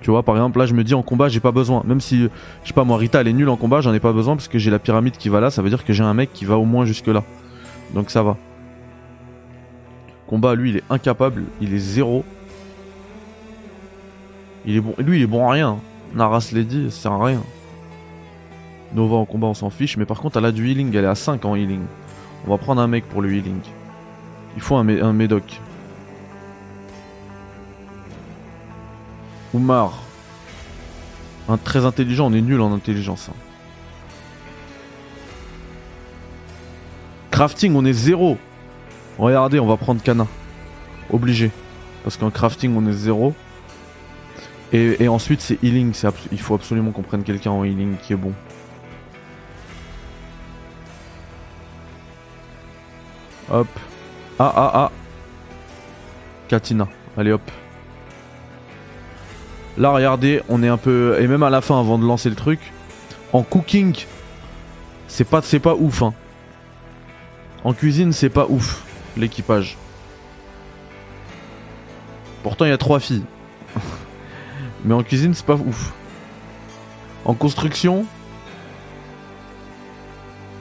Tu 0.03 0.11
vois, 0.11 0.23
par 0.23 0.37
exemple, 0.37 0.59
là, 0.59 0.67
je 0.67 0.75
me 0.75 0.85
dis 0.85 0.95
en 0.95 1.03
combat, 1.03 1.29
j'ai 1.29 1.41
pas 1.41 1.53
besoin. 1.53 1.83
Même 1.85 2.01
si, 2.01 2.29
je 2.63 2.69
sais 2.69 2.75
pas, 2.75 2.85
moi, 2.85 2.97
Rita, 2.97 3.21
elle 3.21 3.29
est 3.29 3.33
nulle 3.33 3.49
en 3.49 3.57
combat, 3.57 3.81
j'en 3.81 3.93
ai 3.95 4.01
pas 4.01 4.13
besoin 4.13 4.37
parce 4.37 4.49
que 4.49 4.59
j'ai 4.59 4.71
la 4.71 4.79
pyramide 4.79 5.17
qui 5.17 5.29
va 5.29 5.41
là. 5.41 5.51
Ça 5.51 5.63
veut 5.63 5.69
dire 5.69 5.85
que 5.85 5.93
j'ai 5.93 6.05
un 6.05 6.15
mec 6.15 6.33
qui 6.33 6.45
va 6.45 6.59
au 6.59 6.65
moins 6.65 6.85
jusque 6.85 7.09
là. 7.09 7.25
Donc 7.95 8.11
ça 8.11 8.23
va. 8.23 8.37
Combat, 10.27 10.55
lui, 10.55 10.71
il 10.71 10.77
est 10.79 10.85
incapable. 10.91 11.45
Il 11.61 11.73
est 11.75 11.79
zéro. 11.79 12.25
Il 14.65 14.77
est 14.77 14.81
bon. 14.81 14.95
Lui, 14.99 15.19
il 15.19 15.23
est 15.23 15.29
bon 15.29 15.49
à 15.49 15.53
rien. 15.53 15.79
Naras 16.15 16.51
Lady, 16.53 16.91
ça 16.91 17.03
sert 17.03 17.13
à 17.13 17.25
rien. 17.25 17.43
Nova 18.95 19.17
en 19.17 19.25
combat, 19.25 19.49
on 19.49 19.55
s'en 19.55 19.71
fiche. 19.71 19.97
Mais 19.97 20.05
par 20.05 20.21
contre, 20.21 20.39
elle 20.39 20.45
a 20.45 20.53
du 20.53 20.69
healing. 20.69 20.95
Elle 20.95 21.05
est 21.05 21.09
à 21.09 21.15
5 21.15 21.45
en 21.45 21.55
healing. 21.57 21.83
On 22.47 22.51
va 22.51 22.59
prendre 22.59 22.81
un 22.81 22.87
mec 22.87 23.05
pour 23.09 23.23
le 23.23 23.33
healing. 23.33 23.61
Il 24.57 24.63
faut 24.63 24.77
un, 24.77 24.89
un 24.89 25.13
médoc. 25.13 25.61
Oumar. 29.57 30.03
Un 31.49 31.57
très 31.57 31.85
intelligent. 31.85 32.27
On 32.27 32.33
est 32.33 32.43
nul 32.43 32.61
en 32.61 32.73
intelligence. 32.73 33.31
Hein. 33.31 33.37
Crafting, 37.31 37.75
on 37.75 37.85
est 37.85 37.93
zéro. 37.93 38.39
Regardez, 39.19 39.59
on 39.59 39.67
va 39.67 39.77
prendre 39.77 40.03
Kana. 40.03 40.27
Obligé. 41.11 41.51
Parce 42.03 42.17
qu'en 42.17 42.31
crafting, 42.31 42.77
on 42.77 42.87
est 42.87 42.93
zéro. 42.93 43.35
Et, 44.73 45.09
ensuite, 45.09 45.41
c'est 45.41 45.63
healing. 45.63 45.95
Il 46.33 46.41
faut 46.41 46.55
absolument 46.55 46.91
qu'on 46.91 47.03
prenne 47.03 47.23
quelqu'un 47.23 47.51
en 47.51 47.65
healing 47.65 47.97
qui 47.97 48.13
est 48.13 48.17
bon. 48.17 48.33
Hop. 53.51 53.69
Ah, 54.39 54.53
ah, 54.55 54.71
ah. 54.75 54.93
Katina. 56.49 56.89
Allez, 57.17 57.33
hop. 57.33 57.51
Là, 59.79 59.91
regardez, 59.91 60.43
on 60.49 60.63
est 60.63 60.69
un 60.69 60.79
peu... 60.79 61.17
Et 61.21 61.27
même 61.27 61.43
à 61.43 61.51
la 61.51 61.61
fin, 61.61 61.79
avant 61.79 61.99
de 61.99 62.07
lancer 62.07 62.31
le 62.31 62.35
truc, 62.35 62.61
en 63.33 63.43
cooking, 63.43 64.07
c'est 65.09 65.25
pas, 65.25 65.43
pas 65.63 65.75
ouf. 65.75 66.03
Hein. 66.03 66.15
En 67.65 67.75
cuisine, 67.75 68.13
c'est 68.13 68.31
pas 68.31 68.47
ouf, 68.49 68.85
l'équipage. 69.17 69.77
Pourtant, 72.43 72.65
il 72.65 72.69
y 72.69 72.73
a 72.73 72.79
trois 72.79 73.01
filles. 73.01 73.25
Mais 74.85 74.95
en 74.95 75.03
cuisine, 75.03 75.35
c'est 75.35 75.45
pas 75.45 75.57
ouf. 75.57 75.93
En 77.25 77.35
construction, 77.35 78.07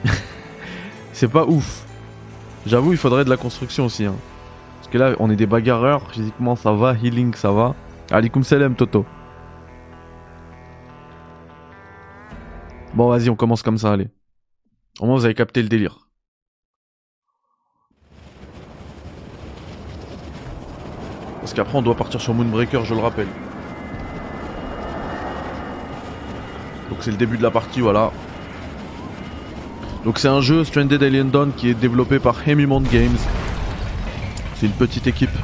c'est 1.12 1.28
pas 1.28 1.44
ouf. 1.44 1.84
J'avoue, 2.66 2.92
il 2.92 2.98
faudrait 2.98 3.24
de 3.24 3.30
la 3.30 3.36
construction 3.36 3.86
aussi. 3.86 4.04
Hein. 4.04 4.16
Parce 4.78 4.88
que 4.88 4.98
là, 4.98 5.14
on 5.20 5.30
est 5.30 5.36
des 5.36 5.46
bagarreurs. 5.46 6.10
Physiquement, 6.10 6.56
ça 6.56 6.72
va. 6.72 6.94
Healing, 6.94 7.34
ça 7.34 7.52
va. 7.52 7.76
Alikum 8.10 8.42
salam, 8.42 8.74
Toto. 8.76 9.04
Bon, 12.94 13.08
vas-y, 13.08 13.28
on 13.28 13.36
commence 13.36 13.62
comme 13.62 13.78
ça, 13.78 13.92
allez. 13.92 14.08
Au 15.00 15.06
moins, 15.06 15.16
vous 15.16 15.24
avez 15.24 15.34
capté 15.34 15.62
le 15.62 15.68
délire. 15.68 16.08
Parce 21.40 21.52
qu'après, 21.52 21.76
on 21.76 21.82
doit 21.82 21.96
partir 21.96 22.20
sur 22.20 22.32
Moonbreaker, 22.34 22.84
je 22.84 22.94
le 22.94 23.00
rappelle. 23.00 23.28
Donc, 26.90 26.98
c'est 27.00 27.10
le 27.10 27.16
début 27.16 27.36
de 27.36 27.42
la 27.42 27.50
partie, 27.50 27.80
voilà. 27.80 28.12
Donc 30.06 30.20
c'est 30.20 30.28
un 30.28 30.40
jeu 30.40 30.62
Stranded 30.62 31.02
Alien 31.02 31.30
Dawn 31.30 31.52
qui 31.52 31.68
est 31.68 31.74
développé 31.74 32.20
par 32.20 32.48
Hemimont 32.48 32.80
Games. 32.80 33.16
C'est 34.54 34.66
une 34.66 34.72
petite 34.72 35.08
équipe. 35.08 35.36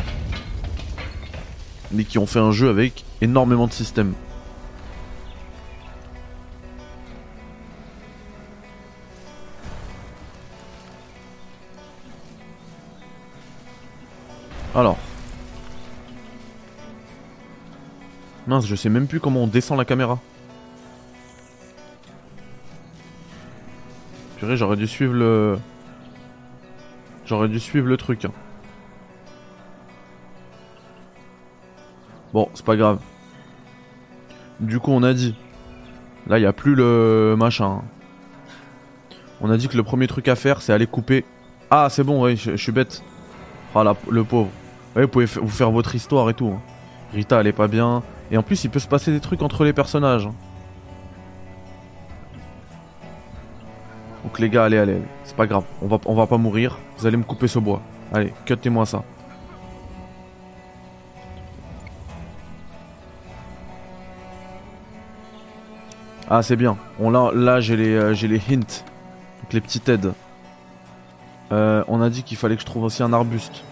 Mais 1.93 2.05
qui 2.05 2.19
ont 2.19 2.27
fait 2.27 2.39
un 2.39 2.53
jeu 2.53 2.69
avec 2.69 3.05
énormément 3.21 3.67
de 3.67 3.73
systèmes. 3.73 4.15
Alors. 14.75 14.99
Mince, 18.47 18.67
je 18.67 18.75
sais 18.75 18.89
même 18.89 19.07
plus 19.07 19.21
comment 19.21 19.45
on 19.45 19.47
descend 19.47 19.79
la 19.79 19.85
caméra. 19.85 20.19
j'aurais 24.57 24.77
dû 24.77 24.87
suivre 24.87 25.15
le... 25.15 25.59
J'aurais 27.27 27.49
dû 27.49 27.61
suivre 27.61 27.87
le 27.87 27.97
truc. 27.97 28.25
Hein. 28.25 28.33
Bon, 32.33 32.49
c'est 32.55 32.65
pas 32.65 32.77
grave. 32.77 32.99
Du 34.61 34.81
coup, 34.81 34.93
on 34.93 35.03
a 35.03 35.13
dit. 35.13 35.35
Là, 36.27 36.39
il 36.39 36.47
a 36.47 36.53
plus 36.53 36.75
le 36.75 37.35
machin. 37.37 37.83
On 39.41 39.51
a 39.51 39.57
dit 39.57 39.69
que 39.69 39.77
le 39.77 39.83
premier 39.83 40.07
truc 40.07 40.29
à 40.29 40.37
faire, 40.37 40.63
c'est 40.63 40.73
aller 40.73 40.87
couper. 40.87 41.25
Ah, 41.71 41.89
c'est 41.91 42.05
bon, 42.05 42.25
oui, 42.25 42.37
je, 42.37 42.57
suis 42.57 42.73
bête. 42.73 43.03
Ah, 43.75 43.83
la, 43.83 43.97
le 44.11 44.25
pauvre. 44.25 44.51
Ouais, 44.95 45.03
vous 45.03 45.09
pouvez 45.09 45.25
vous 45.25 45.49
faire 45.49 45.71
votre 45.71 45.95
histoire 45.95 46.31
et 46.31 46.35
tout. 46.35 46.49
Hein. 46.49 46.61
Rita, 47.13 47.41
elle 47.41 47.49
est 47.49 47.53
pas 47.53 47.69
bien. 47.69 48.03
Et 48.31 48.37
en 48.37 48.43
plus, 48.43 48.63
il 48.65 48.71
peut 48.71 48.79
se 48.79 48.89
passer 48.89 49.11
des 49.11 49.21
trucs 49.21 49.43
entre 49.43 49.65
les 49.65 49.73
personnages. 49.73 50.27
Hein. 50.27 50.35
Donc 54.25 54.39
les 54.39 54.49
gars, 54.49 54.65
allez, 54.65 54.79
allez, 54.79 55.03
c'est 55.25 55.37
pas 55.37 55.47
grave, 55.47 55.65
on 55.83 55.89
va, 55.89 55.99
on 56.07 56.15
va 56.15 56.27
pas 56.27 56.39
mourir. 56.39 56.79
Vous 56.97 57.07
allez 57.07 57.17
me 57.17 57.25
couper 57.25 57.49
ce 57.49 57.59
bois. 57.59 57.83
Allez, 58.15 58.33
cuttez-moi 58.47 58.87
ça. 58.87 59.03
Ah, 66.35 66.43
c'est 66.43 66.57
bien. 66.57 66.79
On, 66.99 67.11
là, 67.11 67.61
j'ai 67.61 67.77
les, 67.77 67.93
euh, 67.93 68.15
les 68.15 68.39
hints. 68.39 68.85
Les 69.53 69.61
petites 69.61 69.87
aides. 69.91 70.15
Euh, 71.53 71.85
on 71.89 72.01
a 72.01 72.09
dit 72.09 72.23
qu'il 72.23 72.39
fallait 72.39 72.55
que 72.55 72.63
je 72.63 72.67
trouve 72.67 72.85
aussi 72.85 73.03
un 73.03 73.13
arbuste. 73.13 73.63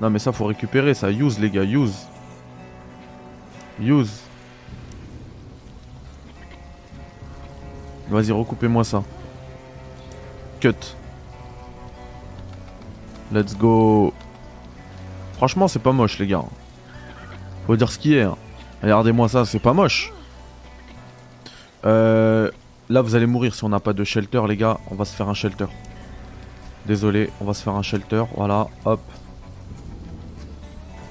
Non 0.00 0.08
mais 0.08 0.18
ça 0.18 0.32
faut 0.32 0.46
récupérer 0.46 0.94
ça. 0.94 1.10
Use 1.10 1.38
les 1.38 1.50
gars, 1.50 1.64
use. 1.64 2.06
Use. 3.78 4.22
Vas-y, 8.08 8.32
recoupez-moi 8.32 8.82
ça. 8.82 9.02
Cut. 10.58 10.96
Let's 13.30 13.54
go. 13.58 14.14
Franchement, 15.34 15.68
c'est 15.68 15.80
pas 15.80 15.92
moche, 15.92 16.18
les 16.18 16.26
gars. 16.26 16.44
Faut 17.66 17.76
dire 17.76 17.92
ce 17.92 17.98
qui 17.98 18.14
est. 18.14 18.22
Hein. 18.22 18.38
Regardez-moi 18.82 19.28
ça, 19.28 19.44
c'est 19.44 19.58
pas 19.58 19.72
moche. 19.72 20.12
Euh, 21.84 22.50
là, 22.88 23.02
vous 23.02 23.14
allez 23.14 23.26
mourir 23.26 23.54
si 23.54 23.64
on 23.64 23.68
n'a 23.68 23.80
pas 23.80 23.92
de 23.92 24.04
shelter, 24.04 24.42
les 24.48 24.56
gars. 24.56 24.78
On 24.90 24.94
va 24.94 25.04
se 25.04 25.14
faire 25.14 25.28
un 25.28 25.34
shelter. 25.34 25.66
Désolé, 26.86 27.30
on 27.40 27.44
va 27.44 27.54
se 27.54 27.62
faire 27.62 27.74
un 27.74 27.82
shelter. 27.82 28.24
Voilà, 28.36 28.68
hop. 28.84 29.00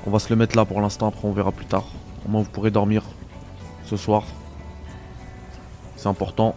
On 0.08 0.12
va 0.12 0.20
se 0.20 0.30
le 0.30 0.36
mettre 0.36 0.56
là 0.56 0.66
pour 0.66 0.82
l'instant, 0.82 1.08
après 1.08 1.28
on 1.28 1.32
verra 1.32 1.52
plus 1.52 1.66
tard. 1.66 1.86
Au 2.26 2.30
moins 2.30 2.42
vous 2.42 2.50
pourrez 2.50 2.72
dormir 2.72 3.04
ce 3.86 3.98
soir. 3.98 4.24
C'est 5.96 6.08
important. 6.08 6.56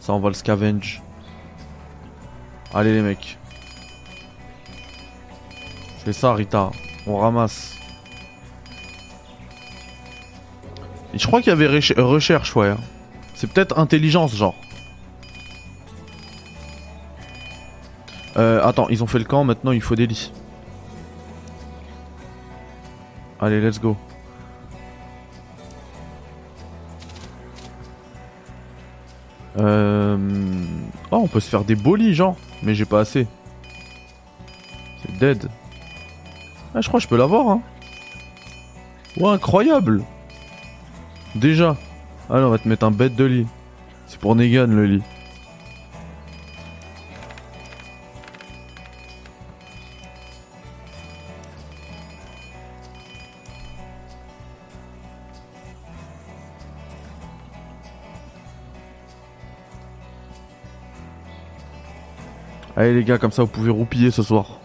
Ça, 0.00 0.12
on 0.12 0.20
va 0.20 0.28
le 0.28 0.34
scavenge. 0.34 1.02
Allez 2.74 2.92
les 2.92 3.00
mecs. 3.00 3.38
C'est 6.04 6.12
ça 6.12 6.34
Rita. 6.34 6.70
On 7.06 7.16
ramasse. 7.16 7.75
Je 11.18 11.26
crois 11.26 11.40
qu'il 11.40 11.50
y 11.50 11.52
avait 11.52 11.66
recherche, 11.98 12.54
ouais. 12.56 12.74
C'est 13.34 13.50
peut-être 13.50 13.78
intelligence, 13.78 14.34
genre. 14.34 14.54
Euh, 18.36 18.62
attends, 18.62 18.88
ils 18.90 19.02
ont 19.02 19.06
fait 19.06 19.18
le 19.18 19.24
camp, 19.24 19.44
maintenant 19.44 19.72
il 19.72 19.80
faut 19.80 19.94
des 19.94 20.06
lits. 20.06 20.30
Allez, 23.40 23.60
let's 23.60 23.80
go. 23.80 23.96
Euh... 29.58 30.18
Oh, 31.10 31.16
on 31.16 31.28
peut 31.28 31.40
se 31.40 31.48
faire 31.48 31.64
des 31.64 31.76
bolis, 31.76 32.14
genre. 32.14 32.36
Mais 32.62 32.74
j'ai 32.74 32.84
pas 32.84 33.00
assez. 33.00 33.26
C'est 35.02 35.18
dead. 35.18 35.48
Ah, 36.74 36.82
je 36.82 36.88
crois 36.88 37.00
que 37.00 37.04
je 37.04 37.08
peux 37.08 37.16
l'avoir, 37.16 37.48
hein. 37.48 37.62
Ouais, 39.16 39.30
incroyable. 39.30 40.02
Déjà. 41.36 41.76
Allez, 42.30 42.44
on 42.44 42.50
va 42.50 42.58
te 42.58 42.66
mettre 42.66 42.86
un 42.86 42.90
bête 42.90 43.14
de 43.14 43.24
lit. 43.24 43.46
C'est 44.06 44.18
pour 44.18 44.34
Negan, 44.34 44.68
le 44.68 44.86
lit. 44.86 45.02
Allez 62.78 62.94
les 62.94 63.04
gars, 63.04 63.18
comme 63.18 63.30
ça 63.30 63.42
vous 63.42 63.48
pouvez 63.48 63.70
roupiller 63.70 64.10
ce 64.10 64.22
soir. 64.22 64.58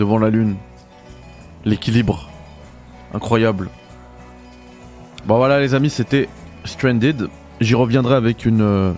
Devant 0.00 0.16
la 0.16 0.30
lune. 0.30 0.56
L'équilibre. 1.66 2.30
Incroyable. 3.12 3.68
Bon 5.26 5.36
voilà 5.36 5.60
les 5.60 5.74
amis, 5.74 5.90
c'était 5.90 6.26
Stranded. 6.64 7.28
J'y 7.60 7.74
reviendrai 7.74 8.14
avec 8.14 8.46
une, 8.46 8.62
euh, 8.62 8.92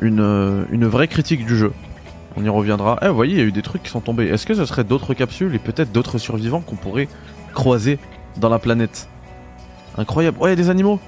une, 0.00 0.20
euh, 0.20 0.64
une 0.70 0.86
vraie 0.86 1.08
critique 1.08 1.44
du 1.44 1.56
jeu. 1.56 1.72
On 2.36 2.44
y 2.44 2.48
reviendra. 2.48 3.00
Eh, 3.02 3.08
vous 3.08 3.16
voyez, 3.16 3.32
il 3.32 3.38
y 3.38 3.42
a 3.42 3.46
eu 3.46 3.50
des 3.50 3.62
trucs 3.62 3.82
qui 3.82 3.90
sont 3.90 4.00
tombés. 4.00 4.26
Est-ce 4.28 4.46
que 4.46 4.54
ce 4.54 4.64
serait 4.64 4.84
d'autres 4.84 5.12
capsules 5.12 5.52
et 5.56 5.58
peut-être 5.58 5.90
d'autres 5.90 6.18
survivants 6.18 6.60
qu'on 6.60 6.76
pourrait 6.76 7.08
croiser 7.52 7.98
dans 8.36 8.48
la 8.48 8.60
planète? 8.60 9.08
Incroyable. 9.98 10.36
Oh, 10.40 10.46
y 10.46 10.52
a 10.52 10.54
des 10.54 10.70
animaux. 10.70 11.00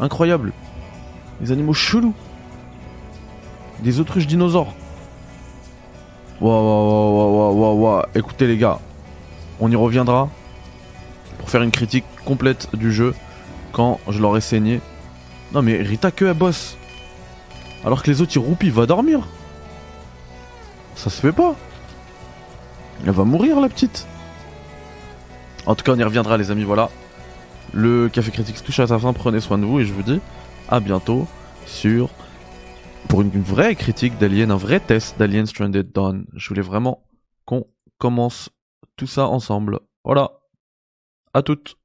Incroyable. 0.00 0.54
Des 1.42 1.52
animaux 1.52 1.74
chelous. 1.74 2.14
Des 3.82 4.00
autruches 4.00 4.26
dinosaures. 4.26 4.72
Waouh, 6.40 6.52
waouh, 6.52 7.36
waouh, 7.36 7.54
waouh, 7.54 7.80
waouh. 7.80 8.02
Écoutez, 8.14 8.46
les 8.46 8.58
gars, 8.58 8.78
on 9.60 9.70
y 9.70 9.76
reviendra 9.76 10.28
pour 11.38 11.48
faire 11.48 11.62
une 11.62 11.70
critique 11.70 12.04
complète 12.24 12.68
du 12.74 12.92
jeu 12.92 13.14
quand 13.72 14.00
je 14.08 14.20
l'aurai 14.20 14.40
saigné. 14.40 14.80
Non, 15.52 15.62
mais 15.62 15.76
Rita, 15.76 16.10
que 16.10 16.24
elle 16.26 16.34
bosse. 16.34 16.76
Alors 17.84 18.02
que 18.02 18.10
les 18.10 18.20
autres, 18.20 18.32
ils 18.34 18.40
roupillent, 18.40 18.70
va 18.70 18.86
dormir. 18.86 19.20
Ça 20.94 21.08
se 21.08 21.20
fait 21.20 21.32
pas. 21.32 21.54
Elle 23.04 23.12
va 23.12 23.24
mourir, 23.24 23.60
la 23.60 23.68
petite. 23.68 24.06
En 25.64 25.74
tout 25.74 25.84
cas, 25.84 25.92
on 25.92 25.98
y 25.98 26.04
reviendra, 26.04 26.36
les 26.36 26.50
amis. 26.50 26.64
Voilà. 26.64 26.90
Le 27.72 28.08
Café 28.08 28.30
Critique 28.30 28.62
touche 28.62 28.80
à 28.80 28.86
sa 28.86 28.98
fin. 28.98 29.12
Prenez 29.12 29.40
soin 29.40 29.58
de 29.58 29.64
vous 29.64 29.80
et 29.80 29.84
je 29.84 29.92
vous 29.92 30.02
dis 30.02 30.20
à 30.68 30.80
bientôt 30.80 31.26
sur. 31.66 32.10
Pour 33.08 33.22
une 33.22 33.30
vraie 33.30 33.74
critique 33.74 34.18
d'Alien, 34.18 34.50
un 34.50 34.56
vrai 34.56 34.80
test 34.80 35.18
d'Alien 35.18 35.46
Stranded 35.46 35.92
Dawn. 35.92 36.26
Je 36.34 36.48
voulais 36.48 36.62
vraiment 36.62 37.06
qu'on 37.44 37.66
commence 37.98 38.50
tout 38.96 39.06
ça 39.06 39.26
ensemble. 39.28 39.80
Voilà. 40.04 40.40
À 41.32 41.42
toutes. 41.42 41.76